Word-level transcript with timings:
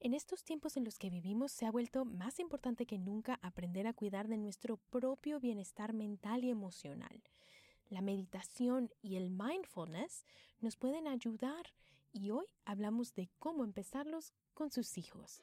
En 0.00 0.14
estos 0.14 0.44
tiempos 0.44 0.76
en 0.76 0.84
los 0.84 0.96
que 0.96 1.10
vivimos 1.10 1.50
se 1.50 1.66
ha 1.66 1.72
vuelto 1.72 2.04
más 2.04 2.38
importante 2.38 2.86
que 2.86 2.98
nunca 2.98 3.40
aprender 3.42 3.88
a 3.88 3.92
cuidar 3.92 4.28
de 4.28 4.38
nuestro 4.38 4.76
propio 4.76 5.40
bienestar 5.40 5.92
mental 5.92 6.44
y 6.44 6.50
emocional. 6.50 7.20
La 7.88 8.00
meditación 8.00 8.90
y 9.02 9.16
el 9.16 9.30
mindfulness 9.30 10.24
nos 10.60 10.76
pueden 10.76 11.08
ayudar 11.08 11.74
y 12.12 12.30
hoy 12.30 12.46
hablamos 12.64 13.14
de 13.14 13.28
cómo 13.40 13.64
empezarlos 13.64 14.32
con 14.54 14.70
sus 14.70 14.98
hijos. 14.98 15.42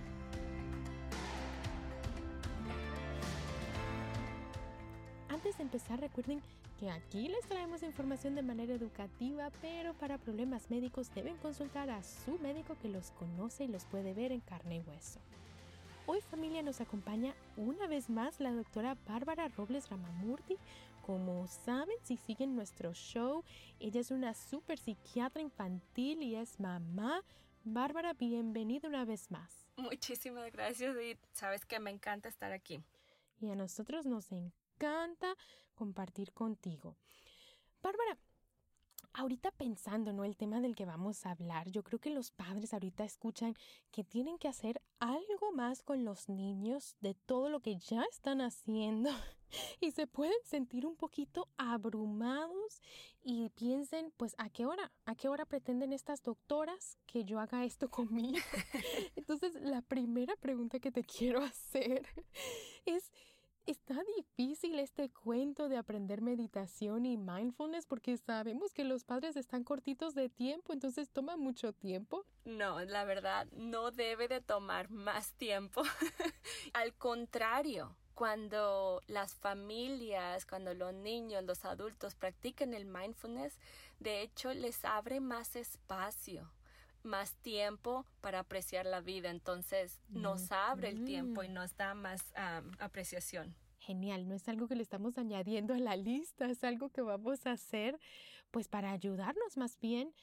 Antes 5.41 5.57
de 5.57 5.63
empezar, 5.63 5.99
recuerden 5.99 6.39
que 6.79 6.91
aquí 6.91 7.27
les 7.27 7.43
traemos 7.47 7.81
información 7.81 8.35
de 8.35 8.43
manera 8.43 8.75
educativa, 8.75 9.49
pero 9.59 9.95
para 9.95 10.19
problemas 10.19 10.69
médicos 10.69 11.11
deben 11.15 11.35
consultar 11.37 11.89
a 11.89 12.03
su 12.03 12.37
médico 12.37 12.77
que 12.79 12.89
los 12.89 13.09
conoce 13.09 13.63
y 13.63 13.67
los 13.67 13.83
puede 13.85 14.13
ver 14.13 14.31
en 14.31 14.41
carne 14.41 14.75
y 14.75 14.87
hueso. 14.87 15.19
Hoy 16.05 16.21
familia 16.21 16.61
nos 16.61 16.79
acompaña 16.79 17.33
una 17.57 17.87
vez 17.87 18.07
más 18.07 18.39
la 18.39 18.51
doctora 18.51 18.95
Bárbara 19.07 19.47
Robles 19.47 19.89
Ramamurti. 19.89 20.57
Como 21.07 21.47
saben, 21.47 21.97
si 22.03 22.17
siguen 22.17 22.55
nuestro 22.55 22.93
show, 22.93 23.43
ella 23.79 23.99
es 23.99 24.11
una 24.11 24.35
super 24.35 24.77
psiquiatra 24.77 25.41
infantil 25.41 26.21
y 26.21 26.35
es 26.35 26.59
mamá. 26.59 27.23
Bárbara, 27.63 28.13
bienvenida 28.13 28.87
una 28.87 29.05
vez 29.05 29.31
más. 29.31 29.65
Muchísimas 29.75 30.51
gracias 30.51 30.95
y 31.01 31.17
sabes 31.31 31.65
que 31.65 31.79
me 31.79 31.89
encanta 31.89 32.29
estar 32.29 32.51
aquí. 32.51 32.83
Y 33.39 33.49
a 33.49 33.55
nosotros 33.55 34.05
nos 34.05 34.31
encanta 34.31 34.60
encanta 34.81 35.37
compartir 35.75 36.33
contigo. 36.33 36.97
Bárbara, 37.83 38.17
ahorita 39.13 39.51
pensando, 39.51 40.11
¿no? 40.11 40.23
El 40.23 40.37
tema 40.37 40.59
del 40.59 40.75
que 40.75 40.85
vamos 40.85 41.25
a 41.25 41.31
hablar, 41.31 41.69
yo 41.69 41.83
creo 41.83 41.99
que 41.99 42.09
los 42.09 42.31
padres 42.31 42.73
ahorita 42.73 43.03
escuchan 43.03 43.55
que 43.91 44.03
tienen 44.03 44.39
que 44.39 44.47
hacer 44.47 44.81
algo 44.99 45.51
más 45.51 45.83
con 45.83 46.03
los 46.03 46.29
niños 46.29 46.95
de 46.99 47.13
todo 47.13 47.49
lo 47.49 47.59
que 47.59 47.77
ya 47.77 48.03
están 48.09 48.41
haciendo 48.41 49.11
y 49.79 49.91
se 49.91 50.07
pueden 50.07 50.37
sentir 50.45 50.85
un 50.85 50.95
poquito 50.95 51.47
abrumados 51.57 52.81
y 53.23 53.49
piensen, 53.49 54.11
pues, 54.17 54.33
¿a 54.37 54.49
qué 54.49 54.65
hora? 54.65 54.91
¿A 55.05 55.15
qué 55.15 55.27
hora 55.27 55.45
pretenden 55.45 55.93
estas 55.93 56.23
doctoras 56.23 56.97
que 57.05 57.23
yo 57.23 57.39
haga 57.39 57.65
esto 57.65 57.89
conmigo? 57.89 58.39
Entonces, 59.15 59.53
la 59.61 59.81
primera 59.81 60.35
pregunta 60.37 60.79
que 60.79 60.91
te 60.91 61.03
quiero 61.17 61.43
hacer 61.43 62.07
es, 62.85 63.11
Está 63.67 63.95
difícil 64.17 64.79
este 64.79 65.09
cuento 65.09 65.69
de 65.69 65.77
aprender 65.77 66.21
meditación 66.21 67.05
y 67.05 67.15
mindfulness 67.15 67.85
porque 67.85 68.17
sabemos 68.17 68.73
que 68.73 68.83
los 68.83 69.03
padres 69.03 69.35
están 69.35 69.63
cortitos 69.63 70.15
de 70.15 70.29
tiempo, 70.29 70.73
entonces 70.73 71.11
toma 71.11 71.37
mucho 71.37 71.71
tiempo. 71.71 72.25
No, 72.43 72.83
la 72.83 73.03
verdad, 73.05 73.47
no 73.51 73.91
debe 73.91 74.27
de 74.27 74.41
tomar 74.41 74.89
más 74.89 75.33
tiempo. 75.33 75.83
Al 76.73 76.93
contrario, 76.95 77.95
cuando 78.15 79.01
las 79.07 79.35
familias, 79.35 80.45
cuando 80.45 80.73
los 80.73 80.93
niños, 80.93 81.43
los 81.43 81.63
adultos 81.63 82.15
practican 82.15 82.73
el 82.73 82.85
mindfulness, 82.85 83.59
de 83.99 84.21
hecho 84.21 84.53
les 84.53 84.83
abre 84.85 85.19
más 85.19 85.55
espacio 85.55 86.51
más 87.03 87.35
tiempo 87.37 88.05
para 88.21 88.39
apreciar 88.39 88.85
la 88.85 89.01
vida. 89.01 89.29
Entonces 89.29 89.99
nos 90.09 90.51
abre 90.51 90.89
el 90.89 91.03
tiempo 91.03 91.43
y 91.43 91.49
nos 91.49 91.75
da 91.75 91.93
más 91.93 92.31
apreciación. 92.79 93.55
Genial, 93.81 94.27
no 94.27 94.35
es 94.35 94.47
algo 94.47 94.67
que 94.67 94.75
le 94.75 94.83
estamos 94.83 95.17
añadiendo 95.17 95.73
a 95.73 95.79
la 95.79 95.95
lista, 95.95 96.47
es 96.47 96.63
algo 96.63 96.89
que 96.89 97.01
vamos 97.01 97.47
a 97.47 97.53
hacer 97.53 97.99
pues 98.51 98.67
para 98.67 98.91
ayudarnos 98.91 99.57
más 99.57 99.79
bien 99.79 100.13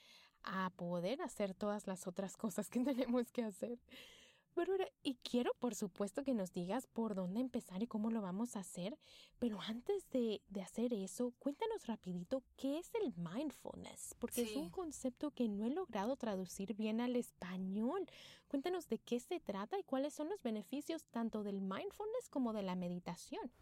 a 0.44 0.70
poder 0.70 1.20
hacer 1.22 1.54
todas 1.54 1.88
las 1.88 2.06
otras 2.06 2.36
cosas 2.36 2.70
que 2.70 2.80
tenemos 2.84 3.32
que 3.32 3.42
hacer 3.42 3.80
y 5.02 5.14
quiero 5.22 5.54
por 5.54 5.74
supuesto 5.74 6.24
que 6.24 6.34
nos 6.34 6.52
digas 6.52 6.86
por 6.88 7.14
dónde 7.14 7.40
empezar 7.40 7.82
y 7.82 7.86
cómo 7.86 8.10
lo 8.10 8.20
vamos 8.20 8.56
a 8.56 8.60
hacer, 8.60 8.98
pero 9.38 9.60
antes 9.60 10.08
de, 10.10 10.42
hacer 10.60 10.92
eso, 10.92 11.32
cuéntanos 11.38 11.86
rapidito 11.86 12.42
qué 12.56 12.78
es 12.78 12.90
el 12.96 13.14
mindfulness, 13.16 14.16
porque 14.18 14.42
es 14.42 14.56
un 14.56 14.70
concepto 14.70 15.30
que 15.30 15.48
no 15.48 15.64
he 15.64 15.70
logrado 15.70 16.16
traducir 16.16 16.74
bien 16.74 17.00
al 17.00 17.14
español. 17.14 18.04
Cuéntanos 18.48 18.88
de 18.88 18.98
qué 18.98 19.20
se 19.20 19.38
trata 19.38 19.78
y 19.78 19.84
cuáles 19.84 20.14
son 20.14 20.28
los 20.28 20.42
beneficios 20.42 21.04
tanto 21.04 21.44
del 21.44 21.60
mindfulness 21.60 22.28
como 22.28 22.52
de 22.52 22.62
la 22.62 22.74
meditación. 22.74 23.52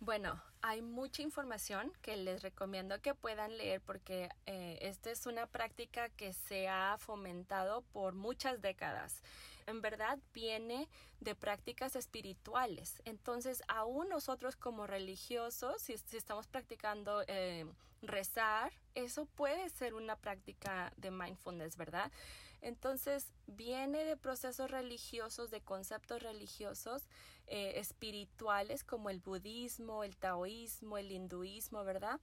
Bueno, 0.00 0.42
hay 0.60 0.82
mucha 0.82 1.22
información 1.22 1.92
que 2.02 2.16
les 2.16 2.42
recomiendo 2.42 3.00
que 3.00 3.14
puedan 3.14 3.56
leer 3.56 3.80
porque 3.80 4.28
eh, 4.46 4.78
esta 4.82 5.10
es 5.10 5.26
una 5.26 5.46
práctica 5.46 6.08
que 6.08 6.32
se 6.32 6.68
ha 6.68 6.96
fomentado 6.98 7.82
por 7.92 8.14
muchas 8.14 8.60
décadas. 8.60 9.22
En 9.66 9.80
verdad 9.80 10.18
viene 10.32 10.88
de 11.20 11.34
prácticas 11.34 11.96
espirituales. 11.96 13.00
Entonces, 13.04 13.62
aún 13.68 14.08
nosotros 14.08 14.56
como 14.56 14.86
religiosos, 14.86 15.82
si, 15.82 15.94
estamos 16.16 16.46
practicando 16.46 17.22
eh, 17.26 17.66
rezar, 18.02 18.72
eso 18.94 19.26
puede 19.26 19.68
ser 19.70 19.94
una 19.94 20.16
práctica 20.16 20.92
de 20.96 21.10
mindfulness, 21.10 21.76
¿verdad? 21.76 22.12
Entonces, 22.60 23.32
viene 23.46 24.04
de 24.04 24.16
procesos 24.16 24.70
religiosos, 24.70 25.50
de 25.50 25.60
conceptos 25.60 26.22
religiosos, 26.22 27.02
eh, 27.46 27.74
espirituales 27.76 28.84
como 28.84 29.10
el 29.10 29.20
budismo, 29.20 30.04
el 30.04 30.16
taoísmo, 30.16 30.96
el 30.98 31.12
hinduismo, 31.12 31.84
¿verdad? 31.84 32.20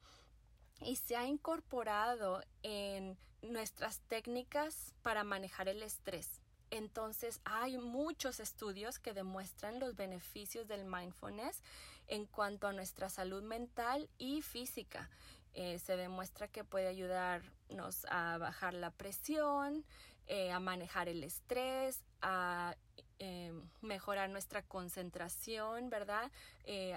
y 0.84 0.96
se 0.96 1.16
ha 1.16 1.26
incorporado 1.26 2.42
en 2.64 3.18
nuestras 3.42 4.00
técnicas 4.02 4.94
para 5.02 5.24
manejar 5.24 5.68
el 5.68 5.84
estrés. 5.84 6.42
Entonces 6.72 7.42
hay 7.44 7.78
muchos 7.78 8.40
estudios 8.40 8.98
que 8.98 9.14
demuestran 9.14 9.80
los 9.80 9.96
beneficios 9.96 10.68
del 10.68 10.86
mindfulness 10.86 11.62
en 12.08 12.26
cuanto 12.26 12.68
a 12.68 12.74
nuestra 12.74 13.10
salud 13.10 13.44
mental 13.44 14.10
y 14.18 14.42
física. 14.42 15.10
Eh, 15.54 15.80
se 15.80 15.98
demuestra 15.98 16.48
que 16.48 16.64
puede 16.64 16.88
ayudarnos 16.88 18.06
a 18.10 18.38
bajar 18.38 18.74
la 18.74 18.90
presión, 18.90 19.86
eh, 20.28 20.52
a 20.52 20.62
manejar 20.62 21.10
el 21.10 21.26
estrés, 21.26 22.02
a 22.22 22.78
eh, 23.20 23.52
mejorar 23.82 24.30
nuestra 24.30 24.64
concentración, 24.64 25.90
¿verdad? 25.90 26.32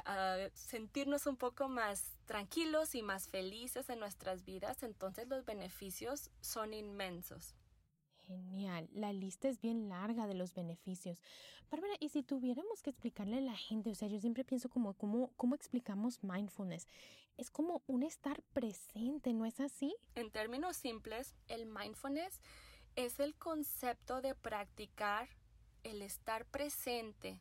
a 0.06 0.37
sentirnos 0.55 1.27
un 1.27 1.37
poco 1.37 1.69
más 1.69 2.12
tranquilos 2.27 2.95
y 2.95 3.03
más 3.03 3.27
felices 3.27 3.91
en 3.91 3.99
nuestras 3.99 4.45
vidas. 4.45 4.85
Entonces 4.85 5.27
los 5.27 5.45
beneficios 5.45 6.31
son 6.41 6.75
inmensos. 6.75 7.56
Genial, 8.27 8.88
la 8.93 9.12
lista 9.12 9.49
es 9.49 9.61
bien 9.61 9.88
larga 9.88 10.26
de 10.26 10.35
los 10.35 10.55
beneficios. 10.55 11.21
Bárbara, 11.71 11.94
y 12.00 12.09
si 12.11 12.23
tuviéramos 12.23 12.82
que 12.82 12.91
explicarle 12.91 13.38
a 13.38 13.41
la 13.41 13.56
gente, 13.56 13.91
o 13.91 13.94
sea, 13.94 14.09
yo 14.09 14.21
siempre 14.21 14.44
pienso 14.44 14.69
como, 14.69 14.94
como, 14.94 15.31
¿cómo 15.37 15.55
explicamos 15.55 16.23
mindfulness? 16.23 16.87
Es 17.37 17.50
como 17.50 17.82
un 17.87 18.03
estar 18.03 18.43
presente, 18.53 19.32
¿no 19.32 19.44
es 19.44 19.61
así? 19.61 19.97
En 20.15 20.31
términos 20.31 20.76
simples, 20.76 21.35
el 21.49 21.67
mindfulness 21.67 22.41
es 22.97 23.19
el 23.19 23.35
concepto 23.35 24.21
de 24.21 24.35
practicar 24.35 25.29
el 25.82 26.00
estar 26.00 26.47
presente 26.47 27.41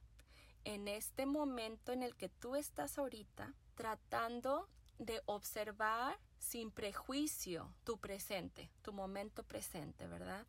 en 0.65 0.87
este 0.87 1.25
momento 1.25 1.91
en 1.91 2.03
el 2.03 2.15
que 2.15 2.29
tú 2.29 2.55
estás 2.55 2.97
ahorita, 2.97 3.53
tratando 3.75 4.67
de 4.99 5.21
observar 5.25 6.17
sin 6.39 6.71
prejuicio 6.71 7.73
tu 7.83 7.97
presente, 7.97 8.69
tu 8.81 8.93
momento 8.93 9.43
presente, 9.43 10.07
¿verdad? 10.07 10.45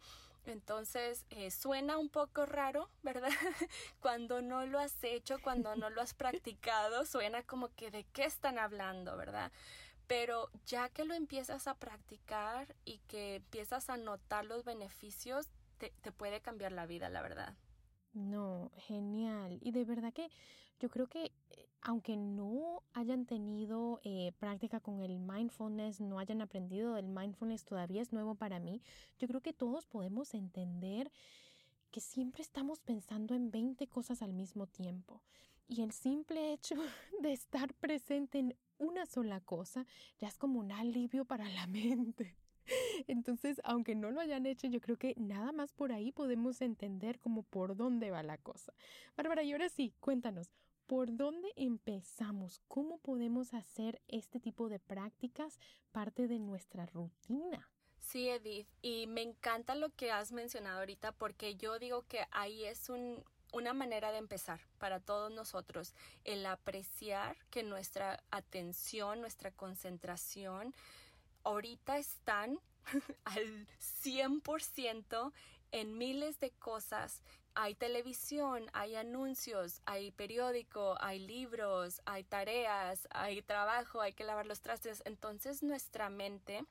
Entonces 0.46 1.24
eh, 1.30 1.50
suena 1.50 1.96
un 1.96 2.08
poco 2.08 2.44
raro, 2.46 2.90
¿verdad? 3.02 3.30
cuando 4.00 4.42
no 4.42 4.66
lo 4.66 4.78
has 4.78 5.02
hecho, 5.02 5.40
cuando 5.42 5.74
no 5.76 5.90
lo 5.90 6.02
has 6.02 6.14
practicado, 6.14 7.06
suena 7.06 7.42
como 7.42 7.68
que 7.74 7.90
de 7.90 8.04
qué 8.12 8.24
están 8.24 8.58
hablando, 8.58 9.16
¿verdad? 9.16 9.52
Pero 10.06 10.50
ya 10.66 10.90
que 10.90 11.04
lo 11.04 11.14
empiezas 11.14 11.66
a 11.66 11.74
practicar 11.74 12.74
y 12.84 12.98
que 13.08 13.36
empiezas 13.36 13.88
a 13.88 13.96
notar 13.96 14.44
los 14.44 14.64
beneficios, 14.64 15.48
te, 15.78 15.94
te 16.02 16.12
puede 16.12 16.40
cambiar 16.40 16.72
la 16.72 16.84
vida, 16.84 17.08
la 17.08 17.22
verdad. 17.22 17.54
No, 18.14 18.70
genial. 18.76 19.58
Y 19.60 19.72
de 19.72 19.84
verdad 19.84 20.12
que 20.12 20.30
yo 20.78 20.88
creo 20.88 21.08
que 21.08 21.24
eh, 21.24 21.68
aunque 21.82 22.16
no 22.16 22.82
hayan 22.94 23.26
tenido 23.26 24.00
eh, 24.04 24.32
práctica 24.38 24.80
con 24.80 25.02
el 25.02 25.18
mindfulness, 25.18 26.00
no 26.00 26.18
hayan 26.18 26.40
aprendido 26.40 26.94
del 26.94 27.08
mindfulness, 27.08 27.64
todavía 27.64 28.00
es 28.00 28.12
nuevo 28.12 28.34
para 28.36 28.58
mí, 28.60 28.82
yo 29.18 29.28
creo 29.28 29.40
que 29.40 29.52
todos 29.52 29.86
podemos 29.86 30.32
entender 30.32 31.10
que 31.90 32.00
siempre 32.00 32.42
estamos 32.42 32.80
pensando 32.80 33.34
en 33.34 33.50
20 33.50 33.86
cosas 33.88 34.22
al 34.22 34.32
mismo 34.32 34.66
tiempo. 34.66 35.22
Y 35.66 35.82
el 35.82 35.92
simple 35.92 36.52
hecho 36.52 36.76
de 37.20 37.32
estar 37.32 37.74
presente 37.74 38.38
en 38.38 38.56
una 38.78 39.06
sola 39.06 39.40
cosa 39.40 39.86
ya 40.18 40.28
es 40.28 40.38
como 40.38 40.60
un 40.60 40.72
alivio 40.72 41.24
para 41.24 41.48
la 41.48 41.66
mente. 41.68 42.36
Entonces, 43.06 43.60
aunque 43.64 43.94
no 43.94 44.10
lo 44.10 44.20
hayan 44.20 44.46
hecho, 44.46 44.66
yo 44.66 44.80
creo 44.80 44.96
que 44.96 45.14
nada 45.16 45.52
más 45.52 45.72
por 45.72 45.92
ahí 45.92 46.12
podemos 46.12 46.60
entender 46.60 47.18
como 47.18 47.42
por 47.42 47.76
dónde 47.76 48.10
va 48.10 48.22
la 48.22 48.38
cosa. 48.38 48.72
Bárbara, 49.16 49.42
y 49.42 49.52
ahora 49.52 49.68
sí, 49.68 49.94
cuéntanos, 50.00 50.50
¿por 50.86 51.16
dónde 51.16 51.52
empezamos? 51.56 52.60
¿Cómo 52.68 52.98
podemos 52.98 53.54
hacer 53.54 54.00
este 54.08 54.40
tipo 54.40 54.68
de 54.68 54.78
prácticas 54.78 55.58
parte 55.92 56.28
de 56.28 56.38
nuestra 56.38 56.86
rutina? 56.86 57.68
Sí, 57.98 58.28
Edith, 58.28 58.68
y 58.82 59.06
me 59.06 59.22
encanta 59.22 59.74
lo 59.74 59.88
que 59.90 60.10
has 60.12 60.30
mencionado 60.30 60.80
ahorita 60.80 61.12
porque 61.12 61.56
yo 61.56 61.78
digo 61.78 62.02
que 62.06 62.26
ahí 62.32 62.64
es 62.64 62.90
un, 62.90 63.24
una 63.52 63.72
manera 63.72 64.12
de 64.12 64.18
empezar 64.18 64.60
para 64.78 65.00
todos 65.00 65.32
nosotros, 65.32 65.94
el 66.24 66.44
apreciar 66.44 67.36
que 67.50 67.62
nuestra 67.62 68.22
atención, 68.30 69.20
nuestra 69.20 69.52
concentración, 69.52 70.74
ahorita 71.44 71.98
están 71.98 72.58
al 73.24 73.66
100% 73.78 75.32
en 75.72 75.98
miles 75.98 76.40
de 76.40 76.50
cosas. 76.50 77.22
Hay 77.54 77.74
televisión, 77.74 78.68
hay 78.72 78.96
anuncios, 78.96 79.80
hay 79.86 80.10
periódico, 80.10 80.96
hay 81.00 81.20
libros, 81.20 82.02
hay 82.04 82.24
tareas, 82.24 83.06
hay 83.10 83.42
trabajo, 83.42 84.00
hay 84.00 84.12
que 84.12 84.24
lavar 84.24 84.46
los 84.46 84.60
trastes. 84.60 85.02
Entonces 85.04 85.62
nuestra 85.62 86.10
mente 86.10 86.64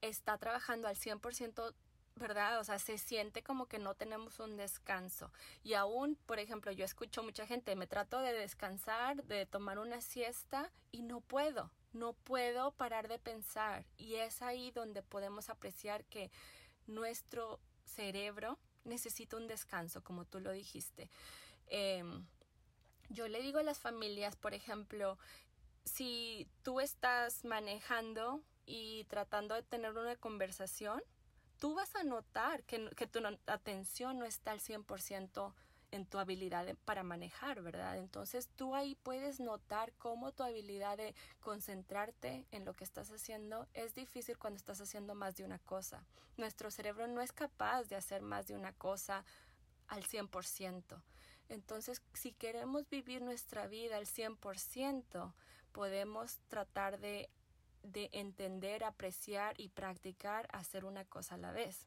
está 0.00 0.38
trabajando 0.38 0.88
al 0.88 0.96
100% 0.96 1.74
¿verdad? 2.16 2.58
O 2.58 2.64
sea, 2.64 2.78
se 2.78 2.96
siente 2.96 3.42
como 3.42 3.66
que 3.66 3.78
no 3.78 3.94
tenemos 3.94 4.40
un 4.40 4.56
descanso. 4.56 5.30
Y 5.62 5.74
aún, 5.74 6.16
por 6.26 6.38
ejemplo, 6.38 6.72
yo 6.72 6.84
escucho 6.84 7.22
mucha 7.22 7.46
gente, 7.46 7.76
me 7.76 7.86
trato 7.86 8.20
de 8.20 8.32
descansar, 8.32 9.22
de 9.24 9.44
tomar 9.44 9.78
una 9.78 10.00
siesta 10.00 10.72
y 10.92 11.02
no 11.02 11.20
puedo 11.20 11.70
no 11.92 12.12
puedo 12.12 12.72
parar 12.72 13.08
de 13.08 13.18
pensar 13.18 13.84
y 13.96 14.16
es 14.16 14.42
ahí 14.42 14.70
donde 14.70 15.02
podemos 15.02 15.48
apreciar 15.48 16.04
que 16.04 16.30
nuestro 16.86 17.60
cerebro 17.84 18.58
necesita 18.84 19.36
un 19.36 19.48
descanso, 19.48 20.02
como 20.02 20.24
tú 20.24 20.40
lo 20.40 20.52
dijiste. 20.52 21.10
Em, 21.68 22.26
yo 23.08 23.28
le 23.28 23.40
digo 23.40 23.58
a 23.58 23.62
las 23.62 23.78
familias, 23.78 24.36
por 24.36 24.54
ejemplo, 24.54 25.18
si 25.84 26.48
tú 26.62 26.80
estás 26.80 27.44
manejando 27.44 28.42
y 28.66 29.04
tratando 29.04 29.54
de 29.54 29.62
tener 29.62 29.92
una 29.92 30.16
conversación, 30.16 31.02
tú 31.58 31.74
vas 31.74 31.94
a 31.96 32.04
notar 32.04 32.64
que, 32.64 32.90
que 32.96 33.06
tu 33.06 33.20
atención 33.46 34.18
no 34.18 34.24
está 34.24 34.52
al 34.52 34.60
100% 34.60 35.54
en 35.90 36.06
tu 36.06 36.18
habilidad 36.18 36.66
para 36.84 37.02
manejar, 37.02 37.62
¿verdad? 37.62 37.98
Entonces 37.98 38.48
tú 38.56 38.74
ahí 38.74 38.94
puedes 39.02 39.40
notar 39.40 39.92
cómo 39.94 40.32
tu 40.32 40.42
habilidad 40.42 40.96
de 40.96 41.14
concentrarte 41.40 42.46
en 42.50 42.64
lo 42.64 42.74
que 42.74 42.84
estás 42.84 43.10
haciendo 43.10 43.66
es 43.74 43.94
difícil 43.94 44.38
cuando 44.38 44.56
estás 44.56 44.80
haciendo 44.80 45.14
más 45.14 45.36
de 45.36 45.44
una 45.44 45.58
cosa. 45.58 46.04
Nuestro 46.36 46.70
cerebro 46.70 47.06
no 47.06 47.20
es 47.20 47.32
capaz 47.32 47.84
de 47.84 47.96
hacer 47.96 48.22
más 48.22 48.46
de 48.46 48.54
una 48.54 48.72
cosa 48.72 49.24
al 49.88 50.04
100%. 50.04 51.02
Entonces, 51.48 52.02
si 52.12 52.32
queremos 52.32 52.88
vivir 52.88 53.22
nuestra 53.22 53.68
vida 53.68 53.96
al 53.96 54.06
100%, 54.06 55.32
podemos 55.72 56.40
tratar 56.48 56.98
de, 56.98 57.30
de 57.84 58.10
entender, 58.12 58.82
apreciar 58.82 59.54
y 59.58 59.68
practicar 59.68 60.48
hacer 60.52 60.84
una 60.84 61.04
cosa 61.04 61.36
a 61.36 61.38
la 61.38 61.52
vez 61.52 61.86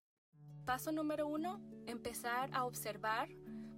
Paso 0.65 0.91
número 0.91 1.27
uno, 1.27 1.59
empezar 1.87 2.49
a 2.53 2.65
observar 2.65 3.29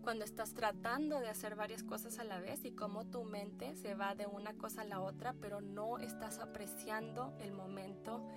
cuando 0.01 0.25
estás 0.25 0.53
tratando 0.53 1.19
de 1.21 1.29
hacer 1.29 1.55
varias 1.55 1.81
cosas 1.81 2.19
a 2.19 2.25
la 2.25 2.39
vez 2.41 2.65
y 2.65 2.71
cómo 2.71 3.05
tu 3.05 3.23
mente 3.23 3.75
se 3.75 3.95
va 3.95 4.15
de 4.15 4.27
una 4.27 4.53
cosa 4.53 4.81
a 4.81 4.85
la 4.85 4.99
otra, 4.99 5.33
pero 5.39 5.61
no 5.61 5.97
estás 5.97 6.39
apreciando 6.39 7.33
el 7.39 7.53
momento 7.53 8.27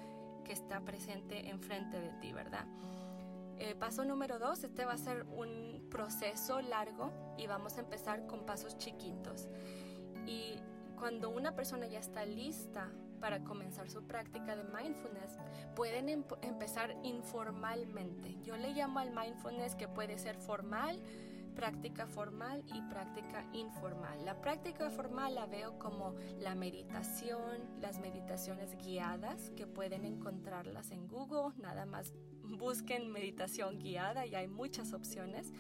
que 0.45 0.53
está 0.53 0.81
presente 0.85 1.49
enfrente 1.51 2.01
de 2.01 2.11
ti, 2.21 2.33
¿verdad? 2.33 2.67
Eh, 3.59 3.75
paso 3.75 4.05
número 4.05 4.39
dos, 4.39 4.63
este 4.63 4.85
va 4.85 4.93
a 4.93 4.99
ser 4.99 5.25
un 5.25 5.89
proceso 5.91 6.61
largo 6.61 7.11
y 7.37 7.49
vamos 7.49 7.79
a 7.79 7.81
empezar 7.81 8.27
con 8.27 8.47
pasos 8.47 8.79
chiquitos. 8.79 9.49
Y 10.25 10.61
cuando 10.97 11.31
una 11.31 11.57
persona 11.57 11.87
ya 11.87 11.99
está 11.99 12.25
lista 12.25 12.93
para 13.27 13.43
comenzar 13.43 13.91
su 13.91 14.05
práctica 14.05 14.55
de 14.55 14.63
mindfulness, 14.63 15.37
pueden 15.75 16.09
empezar 16.43 16.95
informalmente. 17.03 18.37
Yo 18.45 18.57
le 18.57 18.73
llamo 18.73 19.01
al 19.01 19.11
mindfulness 19.11 19.75
que 19.75 19.89
puede 19.89 20.17
ser 20.17 20.37
formal, 20.37 21.03
práctica 21.57 22.07
formal 22.07 22.63
y 22.73 22.81
práctica 22.83 23.45
informal. 23.53 24.25
La 24.25 24.41
práctica 24.41 24.91
formal 24.91 25.35
la 25.35 25.47
veo 25.47 25.77
como 25.81 26.15
la 26.39 26.55
meditación, 26.55 27.65
las 27.81 27.99
meditaciones 27.99 28.77
guiadas 28.77 29.51
que 29.57 29.67
pueden 29.67 30.05
encontrarlas 30.05 30.93
en 30.93 31.09
Google, 31.09 31.53
nada 31.59 31.85
más 31.85 32.13
busquen 32.45 33.11
meditación 33.11 33.81
guiada 33.81 34.25
y 34.25 34.37
hay 34.37 34.47
muchas 34.47 34.93
opciones, 34.93 35.53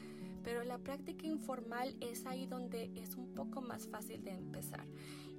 pero 0.44 0.62
la 0.62 0.78
práctica 0.78 1.26
informal 1.26 1.96
es 2.00 2.26
ahí 2.26 2.46
donde 2.46 2.92
es 2.94 3.16
un 3.16 3.34
poco 3.34 3.60
más 3.60 3.88
fácil 3.88 4.22
de 4.22 4.30
empezar. 4.30 4.86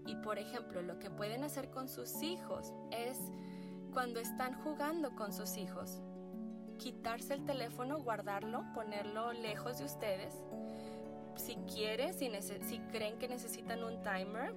Y 0.08 0.16
por 0.16 0.40
ejemplo, 0.40 0.82
lo 0.82 0.98
que 0.98 1.12
pueden 1.12 1.44
hacer 1.44 1.70
con 1.70 1.90
sus 1.90 2.24
hijos 2.24 2.74
es 2.92 3.20
cuando 3.94 4.20
están 4.20 4.54
jugando 4.62 5.16
con 5.16 5.34
sus 5.34 5.58
hijos, 5.58 6.02
quitarse 6.78 7.34
el 7.34 7.44
teléfono, 7.46 8.00
guardarlo, 8.00 8.64
ponerlo 8.74 9.34
lejos 9.34 9.80
de 9.80 9.86
ustedes. 9.86 10.34
Si 11.36 11.56
quieren, 11.72 12.14
si, 12.14 12.32
si 12.42 12.80
creen 12.92 13.20
que 13.20 13.28
necesitan 13.28 13.84
un 13.84 14.02
timer, 14.02 14.54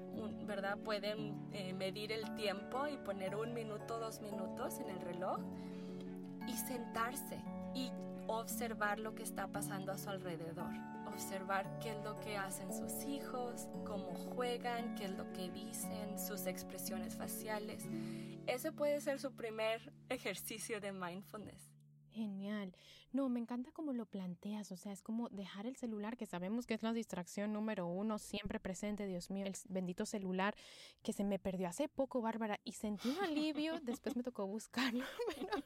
¿verdad? 0.46 0.78
Pueden 0.78 1.50
eh, 1.52 1.74
medir 1.74 2.12
el 2.12 2.34
tiempo 2.36 2.86
y 2.86 2.96
poner 2.96 3.34
un 3.34 3.52
minuto, 3.52 3.98
dos 3.98 4.20
minutos 4.20 4.78
en 4.78 4.88
el 4.88 5.00
reloj 5.00 5.40
y 6.46 6.56
sentarse 6.56 7.42
y 7.74 7.90
observar 8.28 8.98
lo 8.98 9.14
que 9.14 9.24
está 9.24 9.48
pasando 9.48 9.92
a 9.92 9.98
su 9.98 10.08
alrededor. 10.08 10.89
Observar 11.22 11.78
qué 11.80 11.90
es 11.90 12.02
lo 12.02 12.18
que 12.20 12.38
hacen 12.38 12.72
sus 12.72 13.04
hijos, 13.04 13.68
cómo 13.84 14.14
juegan, 14.14 14.94
qué 14.94 15.04
es 15.04 15.10
lo 15.10 15.30
que 15.34 15.50
dicen, 15.50 16.18
sus 16.18 16.46
expresiones 16.46 17.14
faciales. 17.14 17.84
Ese 18.46 18.72
puede 18.72 19.02
ser 19.02 19.20
su 19.20 19.30
primer 19.36 19.92
ejercicio 20.08 20.80
de 20.80 20.92
mindfulness. 20.92 21.74
Genial. 22.10 22.74
No, 23.12 23.28
me 23.28 23.38
encanta 23.38 23.70
cómo 23.70 23.92
lo 23.92 24.06
planteas, 24.06 24.72
o 24.72 24.76
sea, 24.76 24.92
es 24.92 25.02
como 25.02 25.28
dejar 25.28 25.66
el 25.66 25.76
celular, 25.76 26.16
que 26.16 26.24
sabemos 26.24 26.66
que 26.66 26.72
es 26.72 26.82
la 26.82 26.94
distracción 26.94 27.52
número 27.52 27.86
uno, 27.86 28.18
siempre 28.18 28.58
presente, 28.58 29.06
Dios 29.06 29.30
mío, 29.30 29.44
el 29.44 29.54
bendito 29.68 30.06
celular 30.06 30.54
que 31.02 31.12
se 31.12 31.24
me 31.24 31.38
perdió 31.38 31.68
hace 31.68 31.88
poco, 31.88 32.22
Bárbara, 32.22 32.60
y 32.64 32.72
sentí 32.72 33.10
un 33.10 33.22
alivio, 33.22 33.78
después 33.82 34.16
me 34.16 34.22
tocó 34.22 34.46
buscarlo, 34.46 35.04
pero, 35.36 35.62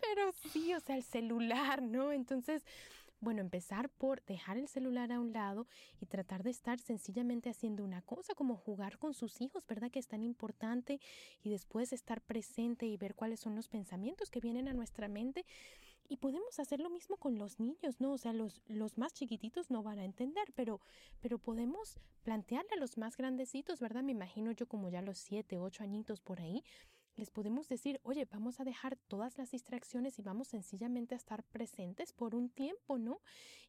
pero 0.00 0.32
sí, 0.50 0.74
o 0.74 0.80
sea, 0.80 0.96
el 0.96 1.04
celular, 1.04 1.80
¿no? 1.80 2.12
Entonces, 2.12 2.64
bueno, 3.20 3.40
empezar 3.40 3.88
por 3.88 4.24
dejar 4.24 4.58
el 4.58 4.68
celular 4.68 5.12
a 5.12 5.20
un 5.20 5.32
lado 5.32 5.66
y 6.00 6.06
tratar 6.06 6.42
de 6.42 6.50
estar 6.50 6.78
sencillamente 6.78 7.50
haciendo 7.50 7.84
una 7.84 8.02
cosa 8.02 8.34
como 8.34 8.56
jugar 8.56 8.98
con 8.98 9.14
sus 9.14 9.40
hijos, 9.40 9.66
¿verdad? 9.66 9.90
Que 9.90 9.98
es 9.98 10.08
tan 10.08 10.22
importante 10.22 11.00
y 11.42 11.50
después 11.50 11.92
estar 11.92 12.20
presente 12.20 12.86
y 12.86 12.96
ver 12.96 13.14
cuáles 13.14 13.40
son 13.40 13.54
los 13.54 13.68
pensamientos 13.68 14.30
que 14.30 14.40
vienen 14.40 14.68
a 14.68 14.74
nuestra 14.74 15.08
mente. 15.08 15.44
Y 16.10 16.16
podemos 16.16 16.58
hacer 16.58 16.80
lo 16.80 16.88
mismo 16.88 17.18
con 17.18 17.38
los 17.38 17.60
niños, 17.60 18.00
¿no? 18.00 18.12
O 18.12 18.18
sea, 18.18 18.32
los, 18.32 18.62
los 18.66 18.96
más 18.96 19.12
chiquititos 19.12 19.70
no 19.70 19.82
van 19.82 19.98
a 19.98 20.06
entender, 20.06 20.52
pero, 20.54 20.80
pero 21.20 21.38
podemos 21.38 22.00
plantearle 22.22 22.70
a 22.72 22.78
los 22.78 22.96
más 22.96 23.16
grandecitos, 23.18 23.78
¿verdad? 23.78 24.02
Me 24.02 24.12
imagino 24.12 24.52
yo 24.52 24.66
como 24.66 24.88
ya 24.88 25.02
los 25.02 25.18
siete, 25.18 25.58
ocho 25.58 25.82
añitos 25.82 26.20
por 26.20 26.40
ahí, 26.40 26.64
les 27.18 27.30
podemos 27.30 27.68
decir, 27.68 28.00
oye, 28.04 28.24
vamos 28.30 28.60
a 28.60 28.64
dejar 28.64 28.96
todas 28.96 29.36
las 29.38 29.50
distracciones 29.50 30.18
y 30.18 30.22
vamos 30.22 30.48
sencillamente 30.48 31.14
a 31.14 31.18
estar 31.18 31.42
presentes 31.42 32.12
por 32.12 32.34
un 32.34 32.48
tiempo, 32.48 32.96
¿no? 32.96 33.20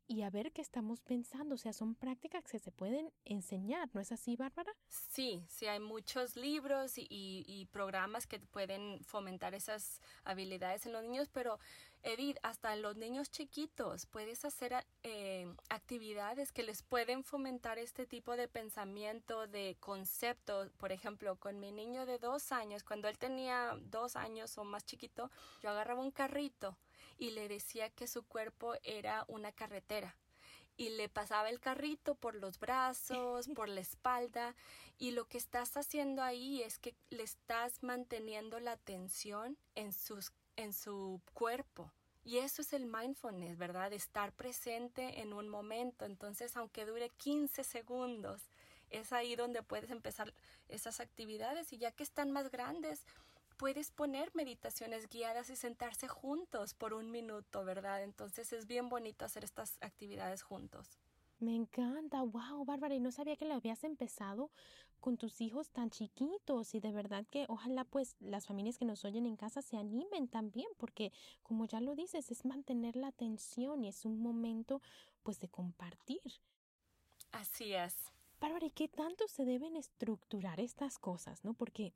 Y 0.08 0.22
a 0.22 0.30
ver 0.30 0.52
qué 0.52 0.62
estamos 0.62 1.02
pensando. 1.02 1.56
O 1.56 1.58
sea, 1.58 1.74
son 1.74 1.96
prácticas 1.96 2.44
que 2.46 2.60
se 2.60 2.72
pueden 2.72 3.12
enseñar, 3.26 3.90
¿no 3.94 4.02
es 4.02 4.12
así, 4.12 4.36
Bárbara? 4.36 4.72
Sí, 4.88 5.44
sí, 5.48 5.66
hay 5.68 5.80
muchos 5.80 6.36
libros 6.36 6.98
y, 6.98 7.08
y 7.10 7.66
programas 7.72 8.28
que 8.28 8.40
pueden 8.40 9.04
fomentar 9.04 9.54
esas 9.54 10.02
habilidades 10.24 10.86
en 10.86 10.94
los 10.94 11.04
niños, 11.04 11.28
pero 11.30 11.60
Edith, 12.04 12.38
hasta 12.44 12.76
los 12.78 12.96
niños 12.96 13.30
chiquitos 13.30 14.06
puedes 14.06 14.46
hacer 14.46 14.86
eh, 15.04 15.54
actividades 15.70 16.52
que 16.52 16.64
les 16.64 16.82
pueden 16.82 17.24
fomentar 17.24 17.78
este 17.78 18.06
tipo 18.06 18.38
de 18.38 18.48
pensamiento, 18.48 19.48
de 19.48 19.76
concepto. 19.80 20.70
Por 20.78 20.92
ejemplo, 20.92 21.36
con 21.36 21.60
mi 21.60 21.72
niño 21.72 22.06
de 22.06 22.18
dos 22.18 22.52
años, 22.52 22.84
cuando 22.84 23.10
él 23.10 23.18
tenía 23.18 23.78
dos 23.82 24.16
años 24.16 24.58
o 24.58 24.64
más 24.64 24.86
chiquito, 24.86 25.30
yo 25.62 25.70
agarraba 25.70 26.02
un 26.02 26.12
carrito 26.12 26.78
y 27.18 27.32
le 27.32 27.50
decía 27.50 27.90
que 27.90 28.08
su 28.08 28.24
cuerpo 28.24 28.76
era 28.84 29.26
una 29.28 29.52
carretera 29.52 30.16
y 30.78 30.92
le 30.92 31.10
pasaba 31.10 31.50
el 31.50 31.60
carrito 31.60 32.16
por 32.16 32.36
los 32.36 32.58
brazos, 32.58 33.50
por 33.56 33.68
la 33.68 33.82
espalda 33.82 34.56
y 34.98 35.12
lo 35.12 35.26
que 35.26 35.38
estás 35.38 35.76
haciendo 35.76 36.24
ahí 36.24 36.62
es 36.64 36.80
que 36.80 36.96
le 37.10 37.24
estás 37.24 37.84
manteniendo 37.84 38.60
la 38.62 38.72
atención 38.72 39.58
en 39.76 39.92
sus 39.92 40.32
en 40.60 40.74
su 40.74 41.22
cuerpo. 41.34 41.92
Y 42.24 42.38
eso 42.40 42.62
es 42.62 42.74
el 42.74 42.86
mindfulness, 42.86 43.58
¿verdad? 43.58 43.94
Estar 43.94 44.34
presente 44.34 45.22
en 45.22 45.34
un 45.34 45.48
momento. 45.48 46.06
Entonces, 46.06 46.56
aunque 46.58 46.86
dure 46.86 47.10
15 47.10 47.64
segundos, 47.64 48.50
es 48.90 49.14
ahí 49.14 49.36
donde 49.36 49.64
puedes 49.64 49.90
empezar 49.90 50.34
esas 50.68 51.00
actividades 51.00 51.72
y 51.72 51.78
ya 51.78 51.92
que 51.92 52.04
están 52.04 52.32
más 52.32 52.52
grandes, 52.52 53.06
puedes 53.58 53.92
poner 53.92 54.32
meditaciones 54.36 55.08
guiadas 55.08 55.50
y 55.50 55.56
sentarse 55.56 56.08
juntos 56.08 56.74
por 56.74 56.94
un 56.94 57.10
minuto, 57.10 57.64
¿verdad? 57.64 58.04
Entonces 58.04 58.52
es 58.52 58.68
bien 58.68 58.90
bonito 58.90 59.26
hacer 59.26 59.44
estas 59.44 59.78
actividades 59.82 60.44
juntos. 60.44 61.00
Me 61.40 61.56
encanta, 61.56 62.22
wow, 62.22 62.66
Bárbara, 62.66 62.96
y 62.96 63.00
no 63.00 63.12
sabía 63.12 63.38
que 63.38 63.46
lo 63.46 63.54
habías 63.54 63.86
empezado 63.86 64.52
con 65.00 65.16
tus 65.16 65.40
hijos 65.40 65.70
tan 65.70 65.90
chiquitos 65.90 66.76
y 66.76 66.82
de 66.82 66.92
verdad 66.92 67.26
que 67.32 67.46
ojalá 67.48 67.86
pues 67.86 68.18
las 68.20 68.46
familias 68.46 68.78
que 68.78 68.84
nos 68.84 69.06
oyen 69.06 69.26
en 69.26 69.38
casa 69.38 69.62
se 69.62 69.78
animen 69.78 70.28
también 70.28 70.68
porque 70.78 71.14
como 71.42 71.66
ya 71.66 71.80
lo 71.80 71.96
dices 71.96 72.30
es 72.32 72.44
mantener 72.44 72.98
la 72.98 73.08
atención 73.08 73.86
y 73.86 73.88
es 73.88 74.04
un 74.04 74.22
momento 74.22 74.82
pues 75.24 75.40
de 75.40 75.48
compartir. 75.48 76.22
Así 77.32 77.74
es. 77.74 77.96
Bárbara, 78.42 78.66
¿y 78.66 78.72
qué 78.72 78.90
tanto 78.90 79.26
se 79.30 79.46
deben 79.46 79.78
estructurar 79.78 80.60
estas 80.60 80.98
cosas, 80.98 81.46
no? 81.46 81.54
Porque 81.54 81.94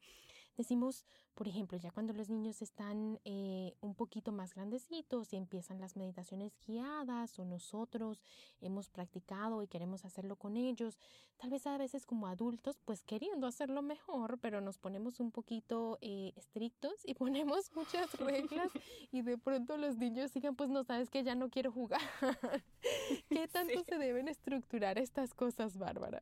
Decimos, 0.58 1.04
por 1.34 1.48
ejemplo, 1.48 1.78
ya 1.80 1.90
cuando 1.92 2.14
los 2.14 2.30
niños 2.30 2.62
están 2.62 3.20
eh, 3.26 3.74
poquito 4.04 4.34
más 4.34 4.54
grandecitos 4.54 5.32
y 5.32 5.38
empiezan 5.38 5.80
las 5.80 5.96
meditaciones 5.96 6.52
guiadas 6.68 7.40
o 7.40 7.46
nosotros 7.46 8.22
hemos 8.60 8.90
practicado 8.90 9.64
y 9.64 9.68
queremos 9.70 10.04
hacerlo 10.04 10.36
con 10.36 10.58
ellos, 10.58 11.00
tal 11.38 11.52
vez 11.52 11.66
a 11.68 11.78
veces 11.78 12.06
como 12.06 12.28
adultos, 12.28 12.78
pues 12.84 13.02
queriendo 13.06 13.48
hacerlo 13.48 13.82
mejor, 13.82 14.40
pero 14.40 14.60
nos 14.60 14.78
ponemos 14.78 15.22
un 15.22 15.32
poquito 15.32 16.00
eh, 16.02 16.34
estrictos 16.36 16.96
y 17.06 17.14
ponemos 17.24 17.74
muchas 17.74 18.14
reglas 18.20 18.70
y 19.14 19.22
de 19.22 19.38
pronto 19.38 19.78
los 19.78 19.96
niños 19.96 20.34
digan, 20.34 20.58
pues 20.58 20.70
no 20.70 20.84
sabes 20.84 21.10
que 21.10 21.24
ya 21.24 21.36
no 21.36 21.50
quiero 21.50 21.72
jugar. 21.72 22.02
¿Qué 23.30 23.48
tanto 23.48 23.86
se 23.86 23.98
deben 23.98 24.28
estructurar 24.28 24.98
estas 24.98 25.34
cosas, 25.34 25.78
Bárbara? 25.78 26.22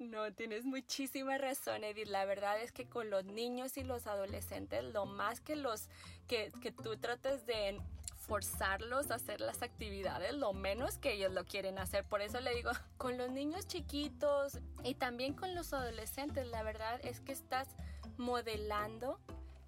No, 0.00 0.32
tienes 0.32 0.64
muchísima 0.64 1.36
razón, 1.36 1.84
Edith. 1.84 2.08
La 2.08 2.24
verdad 2.24 2.58
es 2.58 2.72
que 2.72 2.86
con 2.86 3.10
los 3.10 3.26
niños 3.26 3.76
y 3.76 3.84
los 3.84 4.06
adolescentes, 4.06 4.82
lo 4.82 5.04
más 5.04 5.42
que 5.42 5.56
los 5.56 5.88
que, 6.26 6.50
que 6.62 6.72
tú 6.72 6.96
trates 6.96 7.44
de 7.44 7.78
forzarlos 8.16 9.10
a 9.10 9.16
hacer 9.16 9.42
las 9.42 9.60
actividades, 9.62 10.32
lo 10.32 10.54
menos 10.54 10.96
que 10.96 11.12
ellos 11.12 11.32
lo 11.32 11.44
quieren 11.44 11.78
hacer. 11.78 12.04
Por 12.04 12.22
eso 12.22 12.40
le 12.40 12.54
digo, 12.54 12.70
con 12.96 13.18
los 13.18 13.30
niños 13.30 13.66
chiquitos 13.66 14.58
y 14.84 14.94
también 14.94 15.34
con 15.34 15.54
los 15.54 15.74
adolescentes, 15.74 16.46
la 16.46 16.62
verdad 16.62 16.98
es 17.04 17.20
que 17.20 17.32
estás 17.32 17.68
modelando 18.16 19.20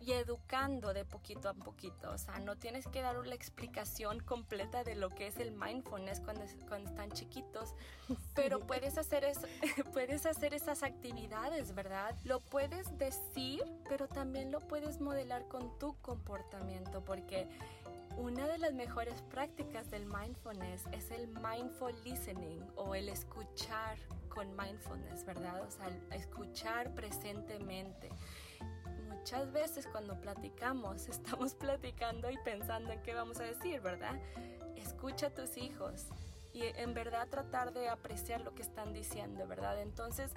y 0.04 0.12
educando 0.12 0.92
de 0.92 1.04
poquito 1.04 1.48
a 1.48 1.54
poquito. 1.54 2.10
O 2.10 2.18
sea, 2.18 2.38
no 2.38 2.56
tienes 2.56 2.86
que 2.86 3.00
dar 3.00 3.14
la 3.26 3.34
explicación 3.34 4.20
completa 4.20 4.84
de 4.84 4.94
lo 4.94 5.10
que 5.10 5.26
es 5.26 5.36
el 5.38 5.52
mindfulness 5.52 6.20
cuando, 6.20 6.44
cuando 6.68 6.90
están 6.90 7.10
chiquitos, 7.12 7.74
pero 8.34 8.60
puedes 8.60 8.98
hacer, 8.98 9.24
eso, 9.24 9.46
puedes 9.92 10.26
hacer 10.26 10.54
esas 10.54 10.82
actividades, 10.82 11.74
¿verdad? 11.74 12.16
Lo 12.24 12.40
puedes 12.40 12.96
decir, 12.98 13.62
pero 13.88 14.08
también 14.08 14.50
lo 14.50 14.60
puedes 14.60 15.00
modelar 15.00 15.46
con 15.48 15.78
tu 15.78 15.94
comportamiento, 16.00 17.04
porque 17.04 17.48
una 18.16 18.46
de 18.46 18.58
las 18.58 18.74
mejores 18.74 19.22
prácticas 19.22 19.90
del 19.90 20.04
mindfulness 20.06 20.84
es 20.92 21.10
el 21.10 21.28
mindful 21.28 21.94
listening 22.04 22.60
o 22.76 22.94
el 22.94 23.08
escuchar 23.08 23.96
con 24.28 24.54
mindfulness, 24.56 25.24
¿verdad? 25.24 25.62
O 25.62 25.70
sea, 25.70 25.88
escuchar 26.10 26.94
presentemente 26.94 28.10
muchas 29.22 29.52
veces 29.52 29.86
cuando 29.86 30.20
platicamos 30.20 31.08
estamos 31.08 31.54
platicando 31.54 32.28
y 32.28 32.36
pensando 32.38 32.92
en 32.92 33.00
qué 33.02 33.14
vamos 33.14 33.38
a 33.38 33.44
decir, 33.44 33.80
¿verdad? 33.80 34.18
Escucha 34.76 35.28
a 35.28 35.30
tus 35.30 35.56
hijos 35.56 36.06
y 36.52 36.62
en 36.76 36.94
verdad 36.94 37.28
tratar 37.28 37.72
de 37.72 37.88
apreciar 37.88 38.40
lo 38.42 38.54
que 38.54 38.62
están 38.62 38.92
diciendo, 38.92 39.46
¿verdad? 39.46 39.80
Entonces 39.80 40.32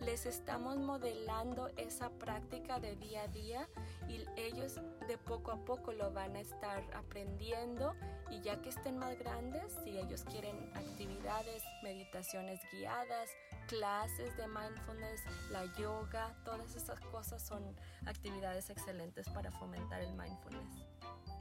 les 0.00 0.26
estamos 0.26 0.78
modelando 0.78 1.68
esa 1.76 2.10
práctica 2.10 2.80
de 2.80 2.96
día 2.96 3.22
a 3.22 3.28
día 3.28 3.68
y 4.08 4.24
ellos 4.36 4.80
de 5.06 5.18
poco 5.18 5.52
a 5.52 5.64
poco 5.64 5.92
lo 5.92 6.12
van 6.12 6.36
a 6.36 6.40
estar 6.40 6.82
aprendiendo 6.94 7.94
y 8.30 8.40
ya 8.40 8.60
que 8.62 8.70
estén 8.70 8.98
más 8.98 9.18
grandes, 9.18 9.76
si 9.84 9.98
ellos 9.98 10.24
quieren 10.24 10.70
actividades, 10.74 11.62
meditaciones 11.82 12.60
guiadas, 12.72 13.30
clases 13.66 14.36
de 14.36 14.46
mindfulness, 14.48 15.22
la 15.50 15.64
yoga, 15.76 16.34
todas 16.44 16.74
esas 16.74 17.00
cosas 17.00 17.42
son 17.46 17.76
actividades 18.06 18.70
excelentes 18.70 19.28
para 19.28 19.50
fomentar 19.50 20.00
el 20.00 20.12
mindfulness. 20.14 20.87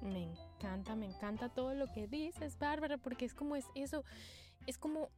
Me 0.01 0.23
encanta, 0.23 0.95
me 0.95 1.05
encanta 1.05 1.49
todo 1.49 1.73
lo 1.73 1.91
que 1.91 2.07
dices, 2.07 2.57
Bárbara, 2.57 2.97
porque 2.97 3.25
es 3.25 3.33
como 3.33 3.55
es 3.55 3.65
eso, 3.75 4.03
es 4.65 4.77
como 4.77 5.09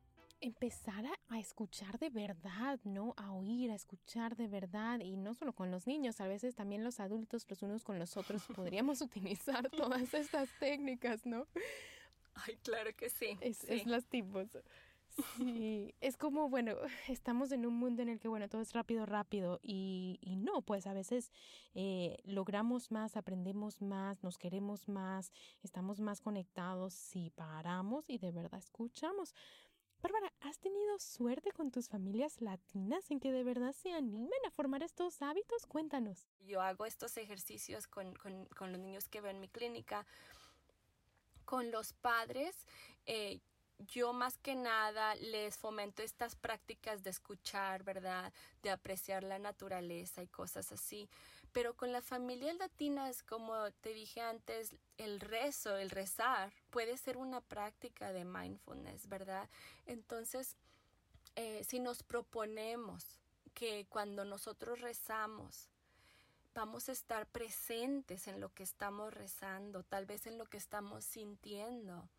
empezar 0.41 1.05
a, 1.05 1.39
escuchar 1.39 1.99
de 1.99 2.09
verdad, 2.09 2.79
¿no? 2.83 3.13
A 3.17 3.33
oír, 3.33 3.71
a 3.71 3.75
escuchar 3.75 4.35
de 4.35 4.47
verdad 4.47 4.99
y 4.99 5.15
no 5.17 5.33
solo 5.33 5.53
con 5.53 5.71
los 5.71 5.85
niños, 5.85 6.21
a 6.21 6.27
veces 6.27 6.55
también 6.55 6.83
los 6.83 6.99
adultos, 6.99 7.45
los 7.49 7.61
unos 7.61 7.83
con 7.83 7.99
los 7.99 8.17
otros, 8.17 8.43
podríamos 8.55 9.01
utilizar 9.01 9.69
todas 9.69 10.13
estas 10.13 10.49
técnicas, 10.59 11.25
¿no? 11.25 11.47
Ay, 12.35 12.57
claro 12.63 12.95
que 12.95 13.09
sí. 13.09 13.37
Es, 13.41 13.63
es 13.65 13.85
los 13.85 14.05
tipos. 14.05 14.47
Sí, 15.37 15.93
es 16.01 16.17
como, 16.17 16.49
bueno, 16.49 16.75
estamos 17.07 17.51
en 17.51 17.65
un 17.65 17.75
mundo 17.75 18.01
en 18.01 18.09
el 18.09 18.19
que, 18.19 18.27
bueno, 18.27 18.47
todo 18.49 18.61
es 18.61 18.73
rápido, 18.73 19.05
rápido 19.05 19.59
y, 19.61 20.19
y 20.21 20.35
no, 20.35 20.61
pues 20.61 20.87
a 20.87 20.93
veces 20.93 21.31
eh, 21.73 22.17
logramos 22.23 22.91
más, 22.91 23.17
aprendemos 23.17 23.81
más, 23.81 24.23
nos 24.23 24.37
queremos 24.37 24.87
más, 24.87 25.31
estamos 25.63 25.99
más 25.99 26.21
conectados 26.21 26.93
si 26.93 27.29
paramos 27.31 28.09
y 28.09 28.17
de 28.17 28.31
verdad 28.31 28.59
escuchamos. 28.59 29.33
Bárbara, 30.01 30.31
¿has 30.39 30.57
tenido 30.59 30.97
suerte 30.97 31.51
con 31.51 31.71
tus 31.71 31.89
familias 31.89 32.39
latinas 32.39 33.11
en 33.11 33.19
que 33.19 33.33
de 33.33 33.43
verdad 33.43 33.73
se 33.73 33.91
animen 33.91 34.39
a 34.47 34.51
formar 34.51 34.81
estos 34.81 35.21
hábitos? 35.21 35.65
Cuéntanos. 35.65 36.29
Yo 36.39 36.61
hago 36.61 36.85
estos 36.85 37.17
ejercicios 37.17 37.85
con, 37.87 38.15
con, 38.15 38.71
los 38.71 38.79
niños 38.79 39.09
que 39.09 39.19
veo 39.19 39.31
en 39.31 39.41
mi 39.41 39.49
clínica. 39.49 40.05
Con 41.43 41.69
los 41.71 41.91
padres, 41.93 42.65
eh, 43.07 43.41
yo 43.87 44.13
más 44.13 44.37
que 44.37 44.55
nada 44.55 45.15
les 45.15 45.57
fomento 45.57 46.03
estas 46.03 46.35
prácticas 46.35 47.03
de 47.03 47.09
escuchar, 47.09 47.83
¿verdad? 47.83 48.33
De 48.61 48.71
apreciar 48.71 49.23
la 49.23 49.39
naturaleza 49.39 50.21
y 50.21 50.27
cosas 50.27 50.71
así. 50.71 51.09
Pero 51.51 51.75
con 51.75 51.91
las 51.91 52.05
familias 52.05 52.57
latinas, 52.57 53.23
como 53.23 53.71
te 53.81 53.93
dije 53.93 54.21
antes, 54.21 54.75
el 54.97 55.19
rezo, 55.19 55.77
el 55.77 55.89
rezar, 55.89 56.53
puede 56.69 56.97
ser 56.97 57.17
una 57.17 57.41
práctica 57.41 58.11
de 58.11 58.25
mindfulness, 58.25 59.07
¿verdad? 59.07 59.49
Entonces, 59.87 60.55
eh, 61.35 61.63
si 61.63 61.79
nos 61.79 62.03
proponemos 62.03 63.19
que 63.53 63.87
cuando 63.89 64.25
nosotros 64.25 64.81
rezamos, 64.81 65.69
vamos 66.53 66.89
a 66.89 66.91
estar 66.91 67.25
presentes 67.27 68.27
en 68.27 68.39
lo 68.39 68.53
que 68.53 68.63
estamos 68.63 69.13
rezando, 69.13 69.83
tal 69.83 70.05
vez 70.05 70.27
en 70.27 70.37
lo 70.37 70.45
que 70.45 70.57
estamos 70.57 71.03
sintiendo, 71.05 72.09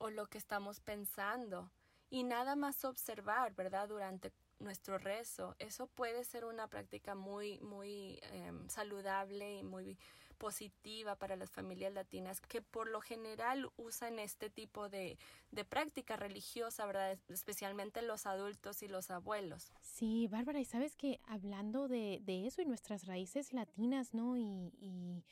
o 0.00 0.10
lo 0.10 0.26
que 0.26 0.38
estamos 0.38 0.80
pensando 0.80 1.70
y 2.08 2.24
nada 2.24 2.56
más 2.56 2.84
observar, 2.84 3.54
¿verdad? 3.54 3.88
Durante 3.88 4.32
nuestro 4.58 4.98
rezo. 4.98 5.54
Eso 5.58 5.86
puede 5.86 6.24
ser 6.24 6.44
una 6.44 6.66
práctica 6.68 7.14
muy, 7.14 7.60
muy 7.60 8.18
em, 8.32 8.68
saludable 8.68 9.58
y 9.58 9.62
muy 9.62 9.98
positiva 10.38 11.16
para 11.16 11.36
las 11.36 11.50
familias 11.50 11.92
latinas 11.92 12.40
que 12.40 12.62
por 12.62 12.88
lo 12.88 13.02
general 13.02 13.70
usan 13.76 14.18
este 14.18 14.48
tipo 14.48 14.88
de, 14.88 15.18
de 15.50 15.64
práctica 15.66 16.16
religiosa, 16.16 16.86
¿verdad? 16.86 17.18
Especialmente 17.28 18.00
los 18.00 18.24
adultos 18.24 18.82
y 18.82 18.88
los 18.88 19.10
abuelos. 19.10 19.70
Sí, 19.82 20.28
Bárbara, 20.28 20.58
y 20.58 20.64
sabes 20.64 20.96
que 20.96 21.20
hablando 21.26 21.88
de, 21.88 22.20
de 22.22 22.46
eso 22.46 22.62
y 22.62 22.64
nuestras 22.64 23.06
raíces 23.06 23.52
latinas, 23.52 24.14
¿no? 24.14 24.38
y, 24.38 25.22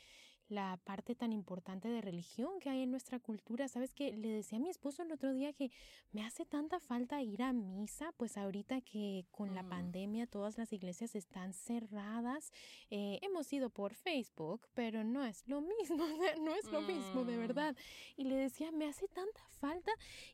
la 0.49 0.79
parte 0.85 1.15
tan 1.15 1.33
importante 1.33 1.89
de 1.89 2.01
religión 2.01 2.59
que 2.61 2.71
hay 2.71 2.83
en 2.83 2.91
nuestra 2.91 3.19
cultura. 3.19 3.69
Sabes 3.69 3.93
que 3.93 4.17
le 4.17 4.29
decía 4.29 4.59
a 4.59 4.61
mi 4.61 4.71
esposo 4.71 5.03
el 5.03 5.13
otro 5.13 5.33
día 5.33 5.53
que 5.53 5.71
me 6.13 6.25
hace 6.25 6.45
tanta 6.45 6.81
falta 6.81 7.23
ir 7.23 7.43
a 7.43 7.53
misa, 7.53 8.13
pues 8.17 8.37
ahorita 8.37 8.81
que 8.81 9.27
con 9.31 9.55
la 9.55 9.63
mm. 9.63 9.69
pandemia 9.69 10.27
todas 10.27 10.57
las 10.57 10.73
iglesias 10.73 11.15
están 11.15 11.53
cerradas. 11.53 12.53
Eh, 12.91 13.19
hemos 13.23 13.53
ido 13.53 13.71
por 13.71 13.95
Facebook, 13.95 14.67
pero 14.75 15.05
no 15.05 15.25
es 15.25 15.47
lo 15.47 15.61
mismo, 15.79 16.07
no 16.41 16.55
es 16.55 16.65
lo 16.73 16.81
mismo 16.81 17.25
de 17.25 17.37
mm. 17.37 17.41
verdad. 17.41 17.77
Y 18.17 18.25
le 18.25 18.37
decía, 18.37 18.71
me 18.73 18.87
hace 18.87 19.09
tanta 19.09 19.43
falta 19.61 19.93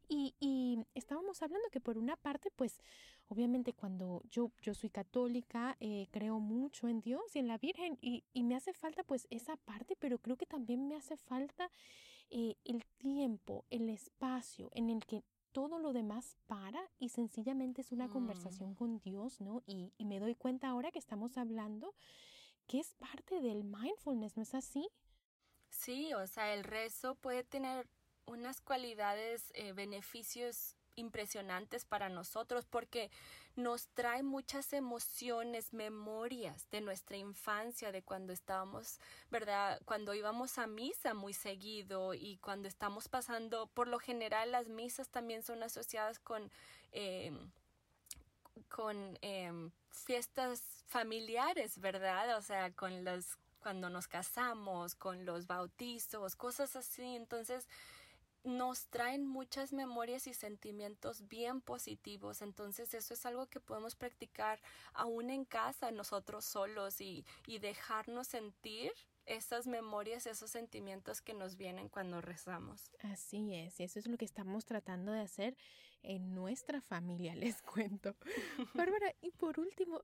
y, 0.08 0.34
y 0.38 0.78
estábamos 0.94 1.42
hablando 1.42 1.68
que 1.70 1.80
por 1.80 1.98
una 1.98 2.16
parte, 2.16 2.50
pues 2.54 2.80
Obviamente 3.28 3.72
cuando 3.72 4.22
yo, 4.30 4.50
yo 4.60 4.74
soy 4.74 4.90
católica, 4.90 5.76
eh, 5.80 6.06
creo 6.10 6.40
mucho 6.40 6.88
en 6.88 7.00
Dios 7.00 7.34
y 7.34 7.38
en 7.38 7.48
la 7.48 7.58
Virgen 7.58 7.98
y, 8.00 8.24
y, 8.32 8.42
me 8.42 8.54
hace 8.54 8.72
falta 8.72 9.02
pues 9.02 9.26
esa 9.30 9.56
parte, 9.56 9.96
pero 9.96 10.18
creo 10.18 10.36
que 10.36 10.46
también 10.46 10.86
me 10.88 10.96
hace 10.96 11.16
falta 11.16 11.70
eh, 12.30 12.56
el 12.64 12.84
tiempo, 12.98 13.64
el 13.70 13.88
espacio 13.88 14.70
en 14.74 14.90
el 14.90 15.04
que 15.06 15.24
todo 15.52 15.78
lo 15.78 15.92
demás 15.92 16.36
para 16.46 16.90
y 16.98 17.08
sencillamente 17.08 17.80
es 17.80 17.92
una 17.92 18.08
mm. 18.08 18.12
conversación 18.12 18.74
con 18.74 18.98
Dios, 18.98 19.40
¿no? 19.40 19.62
Y, 19.66 19.92
y 19.96 20.04
me 20.04 20.20
doy 20.20 20.34
cuenta 20.34 20.68
ahora 20.68 20.90
que 20.90 20.98
estamos 20.98 21.38
hablando 21.38 21.94
que 22.66 22.80
es 22.80 22.94
parte 22.94 23.40
del 23.40 23.64
mindfulness, 23.64 24.36
¿no 24.36 24.42
es 24.42 24.54
así? 24.54 24.88
Sí, 25.68 26.14
o 26.14 26.26
sea, 26.26 26.54
el 26.54 26.64
rezo 26.64 27.14
puede 27.16 27.44
tener 27.44 27.88
unas 28.26 28.60
cualidades, 28.60 29.50
eh, 29.54 29.72
beneficios 29.72 30.76
impresionantes 30.96 31.84
para 31.84 32.08
nosotros 32.08 32.64
porque 32.64 33.10
nos 33.56 33.88
trae 33.88 34.22
muchas 34.22 34.72
emociones, 34.72 35.72
memorias 35.72 36.68
de 36.70 36.80
nuestra 36.80 37.16
infancia, 37.16 37.92
de 37.92 38.02
cuando 38.02 38.32
estábamos, 38.32 38.98
¿verdad? 39.30 39.80
Cuando 39.84 40.14
íbamos 40.14 40.58
a 40.58 40.66
misa 40.66 41.14
muy 41.14 41.32
seguido 41.32 42.14
y 42.14 42.38
cuando 42.38 42.68
estamos 42.68 43.08
pasando, 43.08 43.66
por 43.68 43.88
lo 43.88 43.98
general 43.98 44.52
las 44.52 44.68
misas 44.68 45.08
también 45.08 45.42
son 45.42 45.62
asociadas 45.62 46.18
con... 46.18 46.50
Em, 46.92 47.50
con 48.68 49.18
em, 49.20 49.72
fiestas 49.90 50.84
familiares, 50.86 51.78
¿verdad? 51.78 52.36
O 52.36 52.42
sea, 52.42 52.72
con 52.72 53.04
los 53.04 53.36
cuando 53.64 53.88
nos 53.88 54.08
casamos, 54.08 54.94
con 54.94 55.24
los 55.24 55.46
bautizos, 55.46 56.36
cosas 56.36 56.76
así. 56.76 57.16
Entonces, 57.16 57.66
nos 58.44 58.86
traen 58.88 59.26
muchas 59.26 59.72
memorias 59.72 60.26
y 60.26 60.34
sentimientos 60.34 61.26
bien 61.28 61.60
positivos. 61.60 62.42
Entonces 62.42 62.94
eso 62.94 63.14
es 63.14 63.26
algo 63.26 63.46
que 63.46 63.60
podemos 63.60 63.96
practicar 63.96 64.60
aún 64.92 65.30
en 65.30 65.44
casa, 65.44 65.90
nosotros 65.90 66.44
solos 66.44 67.00
y, 67.00 67.24
y 67.46 67.58
dejarnos 67.58 68.28
sentir 68.28 68.92
esas 69.26 69.66
memorias, 69.66 70.26
esos 70.26 70.50
sentimientos 70.50 71.22
que 71.22 71.34
nos 71.34 71.56
vienen 71.56 71.88
cuando 71.88 72.20
rezamos. 72.20 72.90
Así 73.00 73.54
es, 73.54 73.80
y 73.80 73.84
eso 73.84 73.98
es 73.98 74.06
lo 74.06 74.18
que 74.18 74.26
estamos 74.26 74.64
tratando 74.64 75.12
de 75.12 75.20
hacer 75.20 75.56
en 76.04 76.34
nuestra 76.34 76.80
familia, 76.80 77.34
les 77.36 77.60
cuento. 77.62 78.16
Bárbara, 78.74 79.14
y 79.20 79.30
por 79.32 79.58
último, 79.58 80.02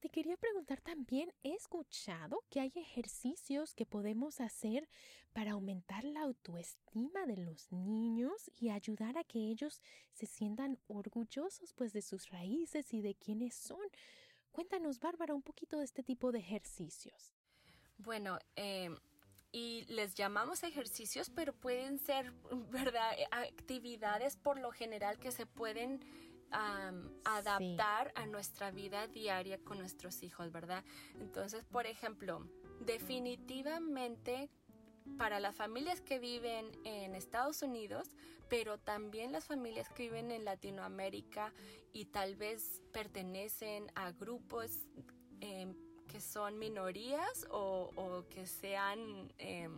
te 0.00 0.08
quería 0.08 0.36
preguntar 0.36 0.80
también, 0.80 1.32
he 1.44 1.54
escuchado 1.54 2.42
que 2.50 2.60
hay 2.60 2.72
ejercicios 2.74 3.74
que 3.74 3.86
podemos 3.86 4.40
hacer 4.40 4.88
para 5.32 5.52
aumentar 5.52 6.04
la 6.04 6.22
autoestima 6.22 7.24
de 7.26 7.36
los 7.36 7.70
niños 7.70 8.50
y 8.56 8.70
ayudar 8.70 9.16
a 9.16 9.24
que 9.24 9.38
ellos 9.38 9.80
se 10.12 10.26
sientan 10.26 10.78
orgullosos 10.88 11.72
pues 11.74 11.92
de 11.92 12.02
sus 12.02 12.30
raíces 12.30 12.92
y 12.92 13.00
de 13.00 13.14
quiénes 13.14 13.54
son. 13.54 13.86
Cuéntanos, 14.50 14.98
Bárbara, 14.98 15.34
un 15.34 15.42
poquito 15.42 15.78
de 15.78 15.84
este 15.84 16.02
tipo 16.02 16.32
de 16.32 16.40
ejercicios. 16.40 17.34
Bueno, 17.96 18.38
eh, 18.56 18.90
y 19.52 19.84
les 19.88 20.14
llamamos 20.14 20.62
ejercicios, 20.62 21.30
pero 21.30 21.52
pueden 21.52 21.98
ser, 21.98 22.32
¿verdad? 22.70 23.12
Actividades 23.30 24.36
por 24.36 24.58
lo 24.58 24.72
general 24.72 25.18
que 25.18 25.30
se 25.30 25.46
pueden 25.46 26.00
adaptar 27.24 28.12
a 28.14 28.26
nuestra 28.26 28.70
vida 28.70 29.06
diaria 29.06 29.58
con 29.58 29.78
nuestros 29.78 30.22
hijos, 30.22 30.52
¿verdad? 30.52 30.84
Entonces, 31.18 31.64
por 31.64 31.86
ejemplo, 31.86 32.46
definitivamente 32.80 34.50
para 35.16 35.40
las 35.40 35.56
familias 35.56 36.00
que 36.00 36.18
viven 36.18 36.70
en 36.84 37.14
Estados 37.14 37.62
Unidos, 37.62 38.10
pero 38.48 38.78
también 38.78 39.32
las 39.32 39.46
familias 39.46 39.88
que 39.88 40.04
viven 40.04 40.30
en 40.30 40.44
Latinoamérica 40.44 41.52
y 41.92 42.06
tal 42.06 42.36
vez 42.36 42.82
pertenecen 42.92 43.90
a 43.94 44.12
grupos 44.12 44.86
eh, 45.40 45.74
que 46.12 46.20
son 46.20 46.58
minorías 46.58 47.46
o, 47.50 48.24
que 48.28 48.46
sean... 48.46 49.32
Eh, 49.38 49.68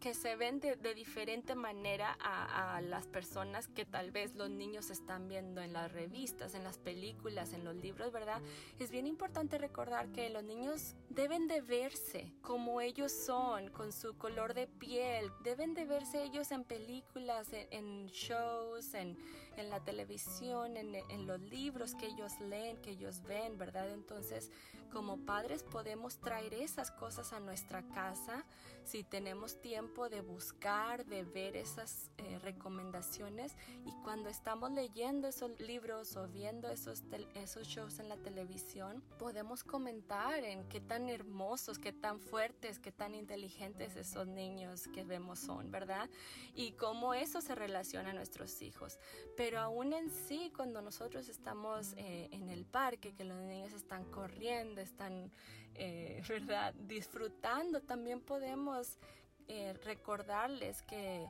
que 0.00 0.14
se 0.14 0.34
ven 0.34 0.58
de, 0.58 0.74
diferente 0.96 1.54
manera 1.54 2.18
a, 2.20 2.80
las 2.80 3.06
personas 3.06 3.68
que 3.68 3.84
tal 3.84 4.10
vez 4.10 4.34
los 4.34 4.50
niños 4.50 4.90
están 4.90 5.28
viendo 5.28 5.60
en 5.60 5.72
las 5.72 5.92
revistas, 5.92 6.56
en 6.56 6.64
las 6.64 6.76
películas, 6.76 7.52
en 7.52 7.62
los 7.62 7.76
libros, 7.76 8.10
¿verdad? 8.10 8.42
Es 8.80 8.90
bien 8.90 9.06
importante 9.06 9.58
recordar 9.58 10.10
que 10.10 10.28
los 10.28 10.42
niños 10.42 10.96
deben 11.08 11.46
de 11.46 11.60
verse 11.60 12.32
como 12.40 12.80
ellos 12.80 13.12
son, 13.12 13.70
con 13.70 13.92
su 13.92 14.18
color 14.18 14.54
de 14.54 14.66
piel, 14.66 15.30
deben 15.44 15.72
de 15.72 15.84
verse 15.84 16.24
ellos 16.24 16.50
en 16.50 16.64
películas, 16.64 17.50
en, 17.52 18.08
shows, 18.08 18.94
en, 18.94 19.16
en, 19.56 19.70
la 19.70 19.80
televisión, 19.80 20.76
en, 20.76 20.94
en 20.94 21.26
los 21.26 21.40
libros 21.40 21.94
que 21.94 22.06
ellos 22.06 22.32
leen, 22.40 22.76
que 22.78 22.90
ellos 22.90 23.22
ven, 23.22 23.58
¿verdad? 23.58 23.90
Entonces, 23.90 24.50
como 24.92 25.24
padres 25.24 25.62
podemos 25.62 26.18
traer 26.18 26.54
esas 26.54 26.90
cosas 26.90 27.32
a 27.32 27.40
nuestra 27.40 27.82
casa 27.88 28.44
si 28.84 29.04
tenemos 29.04 29.60
tiempo 29.60 30.08
de 30.08 30.20
buscar, 30.20 31.06
de 31.06 31.24
ver 31.24 31.56
esas 31.56 32.10
eh, 32.18 32.38
recomendaciones 32.40 33.56
y 33.86 33.92
cuando 34.02 34.28
estamos 34.28 34.72
leyendo 34.72 35.28
esos 35.28 35.58
libros 35.60 36.16
o 36.16 36.28
viendo 36.28 36.68
esos, 36.68 37.02
esos 37.34 37.66
shows 37.66 37.98
en 38.00 38.08
la 38.08 38.16
televisión, 38.16 39.02
podemos 39.18 39.62
comentar 39.64 40.44
en 40.44 40.68
qué 40.68 40.80
tan 40.80 41.08
hermosos, 41.08 41.78
qué 41.78 41.92
tan 41.92 42.20
fuertes, 42.20 42.78
qué 42.78 42.92
tan 42.92 43.14
inteligentes 43.14 43.96
esos 43.96 44.26
niños 44.26 44.88
que 44.88 45.04
vemos 45.04 45.38
son, 45.38 45.70
¿verdad? 45.70 46.10
Y 46.54 46.72
cómo 46.72 47.14
eso 47.14 47.40
se 47.40 47.54
relaciona 47.54 48.10
a 48.10 48.14
nuestros 48.14 48.62
hijos. 48.62 48.98
Pero 49.44 49.58
aún 49.58 49.92
en 49.92 50.08
sí, 50.08 50.52
cuando 50.54 50.80
nosotros 50.80 51.28
estamos 51.28 51.94
eh, 51.96 52.28
en 52.30 52.48
el 52.48 52.64
parque, 52.64 53.12
que 53.12 53.24
los 53.24 53.38
niños 53.38 53.72
están 53.72 54.04
corriendo, 54.04 54.80
están, 54.80 55.32
eh, 55.74 56.22
¿verdad? 56.28 56.72
Disfrutando, 56.74 57.80
también 57.80 58.20
podemos 58.20 59.00
eh, 59.48 59.72
recordarles 59.84 60.82
que 60.82 61.26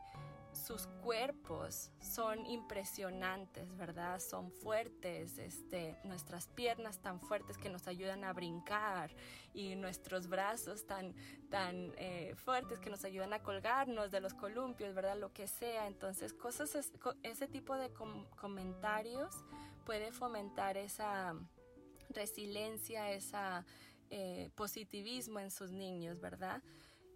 sus 0.53 0.87
cuerpos 1.03 1.91
son 2.01 2.47
impresionantes, 2.47 3.77
¿verdad? 3.77 4.21
Son 4.21 4.51
fuertes, 4.51 5.39
este, 5.39 5.99
nuestras 6.05 6.49
piernas 6.49 7.01
tan 7.01 7.21
fuertes 7.21 7.59
que 7.59 7.71
nos 7.71 7.89
ayudan 7.89 8.25
a 8.25 8.33
brincar 8.33 9.15
y 9.55 9.75
nuestros 9.77 10.29
brazos 10.29 10.87
tan, 10.87 11.15
tan 11.51 11.93
eh, 11.97 12.35
fuertes 12.37 12.79
que 12.79 12.91
nos 12.91 13.05
ayudan 13.05 13.33
a 13.33 13.43
colgarnos 13.43 14.11
de 14.11 14.21
los 14.21 14.35
columpios, 14.35 14.95
¿verdad? 14.95 15.19
Lo 15.19 15.33
que 15.33 15.47
sea. 15.47 15.87
Entonces, 15.87 16.33
cosas, 16.33 16.77
ese 17.23 17.49
tipo 17.49 17.77
de 17.77 17.91
comentarios 18.37 19.35
puede 19.85 20.13
fomentar 20.13 20.77
esa 20.77 21.35
resiliencia, 22.11 23.11
esa 23.11 23.65
eh, 24.11 24.51
positivismo 24.55 25.41
en 25.41 25.51
sus 25.51 25.73
niños, 25.73 26.21
¿verdad? 26.21 26.63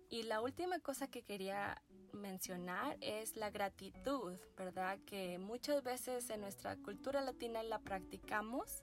Y 0.08 0.22
la 0.22 0.40
última 0.40 0.78
cosa 0.80 1.08
que 1.08 1.22
quería 1.22 1.82
mencionar 2.12 2.96
es 3.00 3.36
la 3.36 3.50
gratitud, 3.50 4.34
¿verdad? 4.56 4.98
Que 5.06 5.38
muchas 5.38 5.82
veces 5.82 6.30
en 6.30 6.40
nuestra 6.40 6.76
cultura 6.76 7.20
latina 7.20 7.62
la 7.62 7.78
practicamos, 7.78 8.82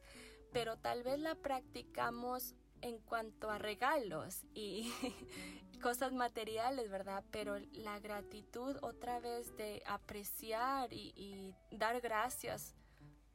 pero 0.52 0.78
tal 0.78 1.04
vez 1.04 1.20
la 1.20 1.36
practicamos 1.36 2.56
en 2.84 3.00
cuanto 3.00 3.50
a 3.50 3.58
regalos 3.58 4.44
y 4.54 4.92
cosas 5.82 6.12
materiales, 6.12 6.90
¿verdad? 6.90 7.24
Pero 7.32 7.58
la 7.72 8.00
gratitud 8.00 8.78
otra 8.82 9.20
vez 9.20 9.56
de 9.58 9.82
apreciar 9.86 10.92
y, 10.92 11.56
dar 11.72 12.02
gracias 12.02 12.76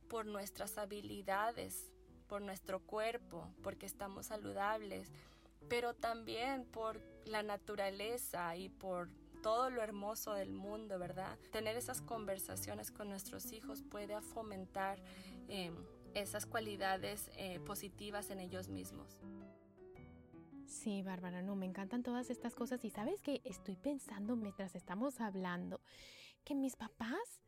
por 0.09 0.27
nuestras 0.27 0.79
habilidades, 0.79 1.91
por 2.27 2.43
nuestro 2.43 2.81
cuerpo, 2.81 3.51
porque 3.63 3.87
estamos 3.87 4.27
saludables, 4.27 5.11
pero 5.69 5.95
también 5.95 6.65
por 6.67 7.01
la 7.25 7.43
naturaleza 7.43 8.57
y 8.57 8.69
por 8.69 9.09
todo 9.49 9.71
lo 9.71 9.83
hermoso 9.83 10.35
del 10.35 10.53
mundo, 10.53 10.99
¿verdad? 10.99 11.39
Tener 11.53 11.75
esas 11.75 12.03
conversaciones 12.03 12.91
con 12.91 13.09
nuestros 13.09 13.51
hijos 13.53 13.83
puede 13.83 14.21
fomentar 14.21 14.99
em, 15.49 15.75
esas 16.13 16.45
cualidades 16.45 17.31
eh, 17.35 17.59
positivas 17.61 18.29
en 18.29 18.41
ellos 18.41 18.69
mismos. 18.69 19.19
Sí, 20.67 21.01
Bárbara, 21.01 21.41
no, 21.41 21.57
me 21.57 21.65
encantan 21.65 22.03
todas 22.03 22.29
estas 22.29 22.55
cosas 22.55 22.85
y 22.85 22.91
sabes 22.91 23.23
que 23.23 23.41
estoy 23.45 23.77
pensando 23.77 24.37
mientras 24.37 24.75
estamos 24.75 25.19
hablando 25.19 25.81
que 26.45 26.55
mis 26.55 26.77
papás 26.77 27.41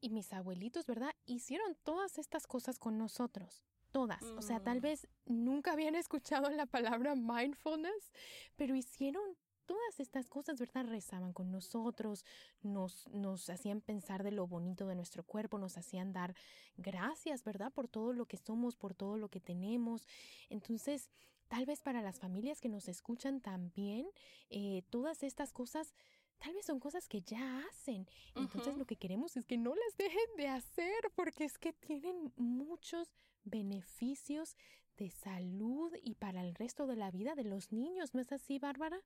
y 0.00 0.10
mis 0.10 0.32
abuelitos, 0.32 0.84
¿verdad? 0.84 1.14
Hicieron 1.26 1.76
todas 1.84 2.18
estas 2.18 2.48
cosas 2.48 2.80
con 2.80 2.98
nosotros 2.98 3.62
todas. 3.92 4.22
O 4.36 4.42
sea, 4.42 4.58
tal 4.58 4.78
mm. 4.78 4.82
vez 4.82 5.06
nunca 5.26 5.72
habían 5.72 5.94
escuchado 5.94 6.50
la 6.50 6.66
palabra 6.66 7.14
mindfulness, 7.14 8.12
pero 8.56 8.74
hicieron 8.74 9.36
todas 9.66 10.00
estas 10.00 10.28
cosas, 10.28 10.58
¿verdad? 10.58 10.86
Rezaban 10.86 11.32
con 11.32 11.50
nosotros, 11.50 12.24
nos, 12.62 13.06
nos 13.08 13.50
hacían 13.50 13.80
pensar 13.80 14.22
de 14.22 14.30
lo 14.30 14.46
bonito 14.46 14.86
de 14.86 14.94
nuestro 14.94 15.24
cuerpo, 15.24 15.58
nos 15.58 15.76
hacían 15.76 16.12
dar 16.12 16.34
gracias, 16.76 17.44
¿verdad? 17.44 17.72
Por 17.72 17.88
todo 17.88 18.12
lo 18.12 18.26
que 18.26 18.36
somos, 18.36 18.76
por 18.76 18.94
todo 18.94 19.16
lo 19.16 19.28
que 19.28 19.40
tenemos. 19.40 20.06
Entonces, 20.48 21.10
tal 21.48 21.66
vez 21.66 21.82
para 21.82 22.02
las 22.02 22.18
familias 22.18 22.60
que 22.60 22.68
nos 22.68 22.88
escuchan 22.88 23.40
también, 23.40 24.06
eh, 24.50 24.82
todas 24.90 25.22
estas 25.22 25.52
cosas 25.52 25.94
tal 26.38 26.54
vez 26.54 26.66
son 26.66 26.80
cosas 26.80 27.08
que 27.08 27.22
ya 27.22 27.64
hacen. 27.70 28.06
Entonces 28.34 28.76
lo 28.76 28.84
que 28.84 28.96
queremos 28.96 29.36
es 29.36 29.46
que 29.46 29.56
no 29.56 29.74
las 29.74 29.96
dejen 29.96 30.36
de 30.36 30.48
hacer 30.48 31.10
porque 31.14 31.44
es 31.44 31.58
que 31.58 31.72
tienen 31.72 32.32
muchos 32.36 33.08
beneficios 33.44 34.56
de 34.96 35.10
salud 35.10 35.92
y 36.02 36.14
para 36.14 36.42
el 36.42 36.54
resto 36.54 36.86
de 36.86 36.96
la 36.96 37.10
vida 37.10 37.34
de 37.34 37.44
los 37.44 37.72
niños. 37.72 38.14
¿No 38.14 38.20
es 38.20 38.32
así, 38.32 38.58
Bárbara? 38.58 39.00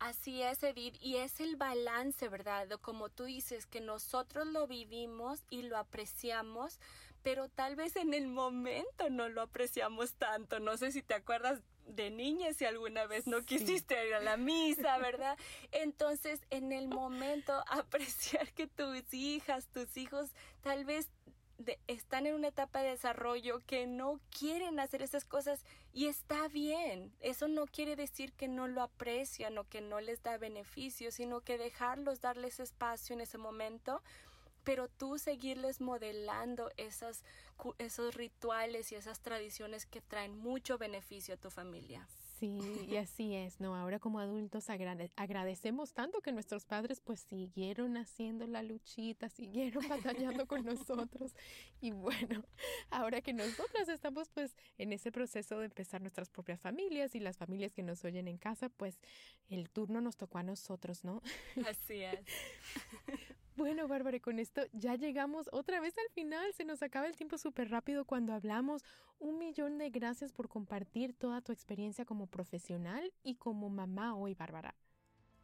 Así 0.00 0.40
es, 0.42 0.62
Edith, 0.62 0.96
y 0.98 1.16
es 1.16 1.40
el 1.40 1.56
balance, 1.56 2.26
¿verdad? 2.30 2.66
Como 2.80 3.10
tú 3.10 3.24
dices, 3.24 3.66
que 3.66 3.82
nosotros 3.82 4.46
lo 4.46 4.66
vivimos 4.66 5.44
y 5.50 5.60
lo 5.60 5.76
apreciamos, 5.76 6.80
pero 7.22 7.50
tal 7.50 7.76
vez 7.76 7.96
en 7.96 8.14
el 8.14 8.26
momento 8.26 9.10
no 9.10 9.28
lo 9.28 9.42
apreciamos 9.42 10.14
tanto. 10.14 10.58
No 10.58 10.78
sé 10.78 10.90
si 10.90 11.02
te 11.02 11.12
acuerdas 11.12 11.60
de 11.84 12.10
niña 12.10 12.54
si 12.54 12.64
alguna 12.64 13.06
vez 13.06 13.26
no 13.26 13.42
quisiste 13.42 14.06
ir 14.06 14.14
a 14.14 14.20
la 14.20 14.38
misa, 14.38 14.96
¿verdad? 14.96 15.36
Entonces, 15.70 16.40
en 16.48 16.72
el 16.72 16.88
momento, 16.88 17.62
apreciar 17.68 18.50
que 18.54 18.66
tus 18.66 19.12
hijas, 19.12 19.66
tus 19.66 19.98
hijos, 19.98 20.30
tal 20.62 20.86
vez 20.86 21.10
están 21.86 22.26
en 22.26 22.34
una 22.34 22.48
etapa 22.48 22.82
de 22.82 22.90
desarrollo 22.90 23.60
que 23.66 23.86
no 23.86 24.20
quieren 24.36 24.80
hacer 24.80 25.02
esas 25.02 25.24
cosas 25.24 25.64
y 25.92 26.06
está 26.06 26.48
bien. 26.48 27.12
Eso 27.20 27.48
no 27.48 27.66
quiere 27.66 27.96
decir 27.96 28.32
que 28.32 28.48
no 28.48 28.68
lo 28.68 28.82
aprecian 28.82 29.58
o 29.58 29.64
que 29.64 29.80
no 29.80 30.00
les 30.00 30.22
da 30.22 30.38
beneficio, 30.38 31.10
sino 31.10 31.40
que 31.40 31.58
dejarlos, 31.58 32.20
darles 32.20 32.60
espacio 32.60 33.14
en 33.14 33.20
ese 33.20 33.38
momento, 33.38 34.02
pero 34.64 34.88
tú 34.88 35.18
seguirles 35.18 35.80
modelando 35.80 36.70
esas, 36.76 37.24
esos 37.78 38.14
rituales 38.14 38.92
y 38.92 38.94
esas 38.94 39.20
tradiciones 39.20 39.86
que 39.86 40.00
traen 40.00 40.36
mucho 40.36 40.78
beneficio 40.78 41.34
a 41.34 41.38
tu 41.38 41.50
familia. 41.50 42.06
Sí, 42.40 42.58
y 42.88 42.96
así 42.96 43.34
es, 43.34 43.60
¿no? 43.60 43.76
Ahora 43.76 43.98
como 43.98 44.18
adultos 44.18 44.70
agradecemos 44.70 45.92
tanto 45.92 46.22
que 46.22 46.32
nuestros 46.32 46.64
padres 46.64 47.02
pues 47.02 47.20
siguieron 47.20 47.98
haciendo 47.98 48.46
la 48.46 48.62
luchita, 48.62 49.28
siguieron 49.28 49.86
batallando 49.86 50.46
con 50.46 50.64
nosotros. 50.64 51.34
Y 51.82 51.90
bueno, 51.90 52.42
ahora 52.90 53.20
que 53.20 53.34
nosotras 53.34 53.90
estamos 53.90 54.30
pues 54.30 54.56
en 54.78 54.94
ese 54.94 55.12
proceso 55.12 55.58
de 55.58 55.66
empezar 55.66 56.00
nuestras 56.00 56.30
propias 56.30 56.62
familias 56.62 57.14
y 57.14 57.20
las 57.20 57.36
familias 57.36 57.74
que 57.74 57.82
nos 57.82 58.02
oyen 58.06 58.26
en 58.26 58.38
casa, 58.38 58.70
pues 58.70 58.98
el 59.50 59.68
turno 59.68 60.00
nos 60.00 60.16
tocó 60.16 60.38
a 60.38 60.42
nosotros, 60.42 61.04
¿no? 61.04 61.20
Así 61.68 62.02
es. 62.02 62.20
Bueno, 63.60 63.86
Bárbara, 63.86 64.18
con 64.20 64.38
esto 64.38 64.62
ya 64.72 64.94
llegamos 64.94 65.50
otra 65.52 65.80
vez 65.80 65.92
al 65.98 66.10
final. 66.14 66.50
Se 66.54 66.64
nos 66.64 66.82
acaba 66.82 67.06
el 67.06 67.14
tiempo 67.14 67.36
súper 67.36 67.68
rápido 67.68 68.06
cuando 68.06 68.32
hablamos. 68.32 68.82
Un 69.18 69.38
millón 69.38 69.76
de 69.76 69.90
gracias 69.90 70.32
por 70.32 70.48
compartir 70.48 71.12
toda 71.12 71.42
tu 71.42 71.52
experiencia 71.52 72.06
como 72.06 72.26
profesional 72.26 73.12
y 73.22 73.34
como 73.34 73.68
mamá 73.68 74.14
hoy, 74.14 74.32
Bárbara. 74.32 74.74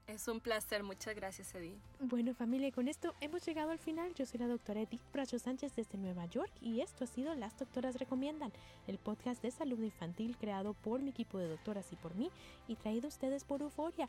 Es 0.06 0.28
un 0.28 0.40
placer, 0.40 0.82
muchas 0.82 1.14
gracias, 1.14 1.54
Edith. 1.54 1.76
Bueno, 2.00 2.32
familia, 2.32 2.72
con 2.72 2.88
esto 2.88 3.12
hemos 3.20 3.44
llegado 3.44 3.70
al 3.70 3.78
final. 3.78 4.14
Yo 4.14 4.24
soy 4.24 4.40
la 4.40 4.46
doctora 4.46 4.80
Edith 4.80 5.02
Bracho 5.12 5.38
Sánchez 5.38 5.76
desde 5.76 5.98
Nueva 5.98 6.24
York 6.24 6.52
y 6.62 6.80
esto 6.80 7.04
ha 7.04 7.08
sido 7.08 7.34
Las 7.34 7.58
Doctoras 7.58 7.98
Recomiendan, 7.98 8.50
el 8.86 8.96
podcast 8.96 9.42
de 9.42 9.50
salud 9.50 9.80
infantil 9.80 10.38
creado 10.38 10.72
por 10.72 11.02
mi 11.02 11.10
equipo 11.10 11.36
de 11.36 11.48
doctoras 11.48 11.92
y 11.92 11.96
por 11.96 12.14
mí 12.14 12.30
y 12.66 12.76
traído 12.76 13.08
a 13.08 13.08
ustedes 13.08 13.44
por 13.44 13.60
Euforia. 13.60 14.08